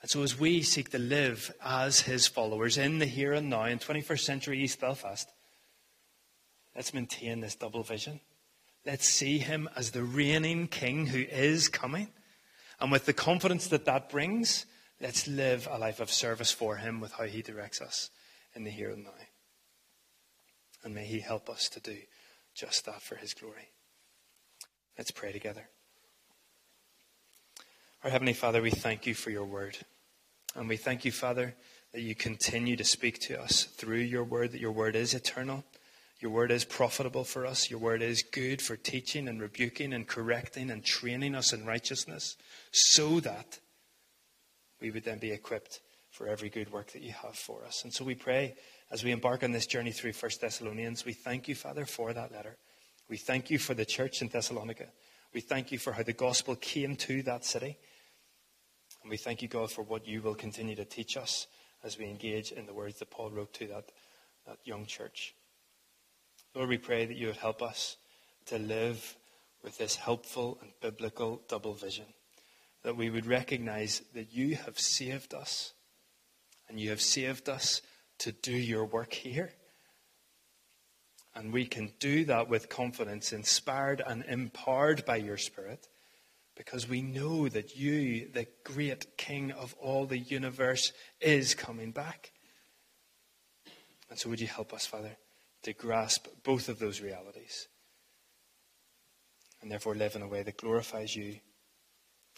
And 0.04 0.12
so, 0.12 0.22
as 0.22 0.40
we 0.40 0.62
seek 0.62 0.92
to 0.92 1.00
live 1.00 1.52
as 1.64 2.02
his 2.02 2.28
followers 2.28 2.78
in 2.78 3.00
the 3.00 3.08
here 3.08 3.34
and 3.34 3.50
now 3.50 3.66
in 3.66 3.80
21st 3.80 4.20
century 4.20 4.64
East 4.64 4.80
Belfast, 4.80 5.32
let's 6.76 6.94
maintain 6.94 7.40
this 7.40 7.56
double 7.56 7.84
vision. 7.84 8.20
Let's 8.86 9.10
see 9.10 9.40
him 9.40 9.70
as 9.76 9.92
the 9.92 10.04
reigning 10.04 10.68
king 10.68 11.08
who 11.08 11.20
is 11.20 11.68
coming. 11.70 12.10
And 12.80 12.92
with 12.92 13.06
the 13.06 13.14
confidence 13.14 13.68
that 13.68 13.86
that 13.86 14.10
brings, 14.10 14.66
let's 15.02 15.28
live 15.28 15.68
a 15.72 15.80
life 15.80 16.00
of 16.00 16.12
service 16.12 16.52
for 16.52 16.76
him 16.76 17.00
with 17.00 17.14
how 17.14 17.24
he 17.24 17.42
directs 17.42 17.82
us 17.82 18.10
in 18.54 18.64
the 18.64 18.70
here 18.70 18.92
and 18.92 19.04
now. 19.04 19.12
And 20.84 20.94
may 20.94 21.06
he 21.06 21.20
help 21.20 21.50
us 21.50 21.68
to 21.70 21.80
do 21.80 21.98
just 22.54 22.86
that 22.86 23.02
for 23.02 23.16
his 23.16 23.34
glory. 23.34 23.70
Let's 24.98 25.12
pray 25.12 25.32
together. 25.32 25.68
Our 28.04 28.12
Heavenly 28.12 28.34
Father, 28.34 28.62
we 28.62 28.70
thank 28.70 29.08
you 29.08 29.16
for 29.16 29.32
your 29.32 29.46
word. 29.46 29.78
And 30.56 30.70
we 30.70 30.78
thank 30.78 31.04
you, 31.06 31.12
Father, 31.12 31.56
that 31.92 32.02
you 32.02 32.14
continue 32.14 32.76
to 32.76 32.84
speak 32.84 33.20
to 33.22 33.42
us 33.42 33.64
through 33.64 33.98
your 33.98 34.24
word, 34.24 34.52
that 34.52 34.62
your 34.62 34.72
word 34.72 34.96
is 34.96 35.16
eternal 35.16 35.64
your 36.20 36.32
word 36.32 36.52
is 36.52 36.64
profitable 36.64 37.24
for 37.24 37.46
us. 37.46 37.70
Your 37.70 37.80
word 37.80 38.02
is 38.02 38.24
good 38.24 38.62
for 38.62 38.78
teaching 38.78 39.28
and 39.28 39.42
rebuking 39.42 39.94
and 39.94 40.08
correcting 40.08 40.70
and 40.70 40.84
training 40.84 41.36
us 41.36 41.52
in 41.52 41.66
righteousness 41.66 42.38
so 42.72 43.20
that 43.20 43.60
we 44.80 44.92
would 44.92 45.04
then 45.04 45.20
be 45.20 45.32
equipped 45.32 45.82
for 46.12 46.28
every 46.28 46.50
good 46.50 46.72
work 46.72 46.94
that 46.94 47.02
you 47.02 47.12
have 47.12 47.36
for 47.36 47.66
us. 47.66 47.84
And 47.84 47.94
so 47.94 48.06
we 48.06 48.16
pray 48.16 48.56
as 48.92 49.04
we 49.04 49.12
embark 49.12 49.44
on 49.44 49.52
this 49.52 49.68
journey 49.68 49.92
through 49.92 50.14
1 50.14 50.32
Thessalonians, 50.40 51.04
we 51.06 51.14
thank 51.14 51.48
you, 51.48 51.56
Father, 51.56 51.86
for 51.86 52.14
that 52.14 52.32
letter. 52.32 52.58
We 53.10 53.18
thank 53.18 53.50
you 53.50 53.60
for 53.60 53.74
the 53.74 53.86
church 53.86 54.22
in 54.22 54.30
Thessalonica. 54.30 54.88
We 55.34 55.42
thank 55.42 55.72
you 55.72 55.80
for 55.80 55.92
how 55.94 56.04
the 56.04 56.14
gospel 56.14 56.56
came 56.56 56.96
to 56.98 57.22
that 57.24 57.44
city. 57.44 57.78
And 59.04 59.12
we 59.12 59.18
thank 59.18 59.42
you, 59.42 59.48
God, 59.48 59.72
for 59.72 59.82
what 59.82 60.08
you 60.08 60.22
will 60.22 60.36
continue 60.36 60.76
to 60.76 60.86
teach 60.86 61.18
us 61.18 61.48
as 61.84 61.98
we 61.98 62.06
engage 62.06 62.52
in 62.52 62.66
the 62.66 62.74
words 62.74 63.00
that 63.00 63.12
Paul 63.12 63.32
wrote 63.32 63.54
to 63.56 63.68
that, 63.68 63.92
that 64.48 64.58
young 64.64 64.86
church. 64.86 65.36
Lord, 66.56 66.70
we 66.70 66.78
pray 66.78 67.06
that 67.06 67.18
you 67.18 67.28
would 67.28 67.36
help 67.36 67.62
us 67.62 67.98
to 68.46 68.58
live 68.58 69.18
with 69.62 69.78
this 69.78 69.98
helpful 69.98 70.58
and 70.62 70.72
biblical 70.82 71.42
double 71.50 71.74
vision. 71.74 72.06
That 72.84 72.96
we 72.96 73.10
would 73.10 73.26
recognize 73.26 74.02
that 74.14 74.32
you 74.32 74.56
have 74.56 74.80
saved 74.80 75.34
us, 75.34 75.74
and 76.70 76.80
you 76.80 76.92
have 76.92 77.02
saved 77.02 77.50
us 77.50 77.82
to 78.20 78.32
do 78.32 78.54
your 78.54 78.86
work 78.86 79.12
here. 79.12 79.52
And 81.36 81.52
we 81.52 81.66
can 81.66 81.92
do 82.00 82.24
that 82.26 82.48
with 82.48 82.70
confidence, 82.70 83.34
inspired 83.34 84.02
and 84.06 84.24
empowered 84.24 85.04
by 85.04 85.18
your 85.18 85.38
Spirit, 85.38 85.90
because 86.56 86.88
we 86.88 87.02
know 87.02 87.50
that 87.50 87.76
you, 87.76 88.30
the 88.32 88.48
great 88.64 89.18
King 89.18 89.52
of 89.52 89.76
all 89.82 90.06
the 90.06 90.20
universe, 90.20 90.94
is 91.20 91.54
coming 91.54 91.92
back. 91.92 92.32
And 94.10 94.18
so, 94.18 94.30
would 94.30 94.40
you 94.40 94.48
help 94.48 94.74
us, 94.74 94.86
Father? 94.86 95.18
To 95.66 95.74
grasp 95.74 96.28
both 96.44 96.70
of 96.70 96.78
those 96.78 97.02
realities 97.02 97.68
and 99.64 99.72
therefore 99.72 99.96
live 99.96 100.16
in 100.16 100.22
a 100.22 100.28
way 100.28 100.44
that 100.44 100.58
glorifies 100.58 101.16
you 101.16 101.40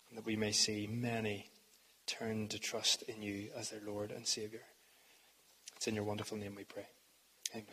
and 0.07 0.17
that 0.17 0.25
we 0.25 0.37
may 0.37 0.53
see 0.53 0.87
many 0.87 1.49
turn 2.05 2.47
to 2.47 2.57
trust 2.57 3.03
in 3.03 3.21
you 3.21 3.49
as 3.53 3.69
their 3.69 3.81
Lord 3.85 4.11
and 4.11 4.25
Savior. 4.25 4.61
It's 5.75 5.89
in 5.89 5.95
your 5.95 6.05
wonderful 6.05 6.37
name 6.37 6.55
we 6.55 6.63
pray. 6.63 6.87
Amen. 7.53 7.65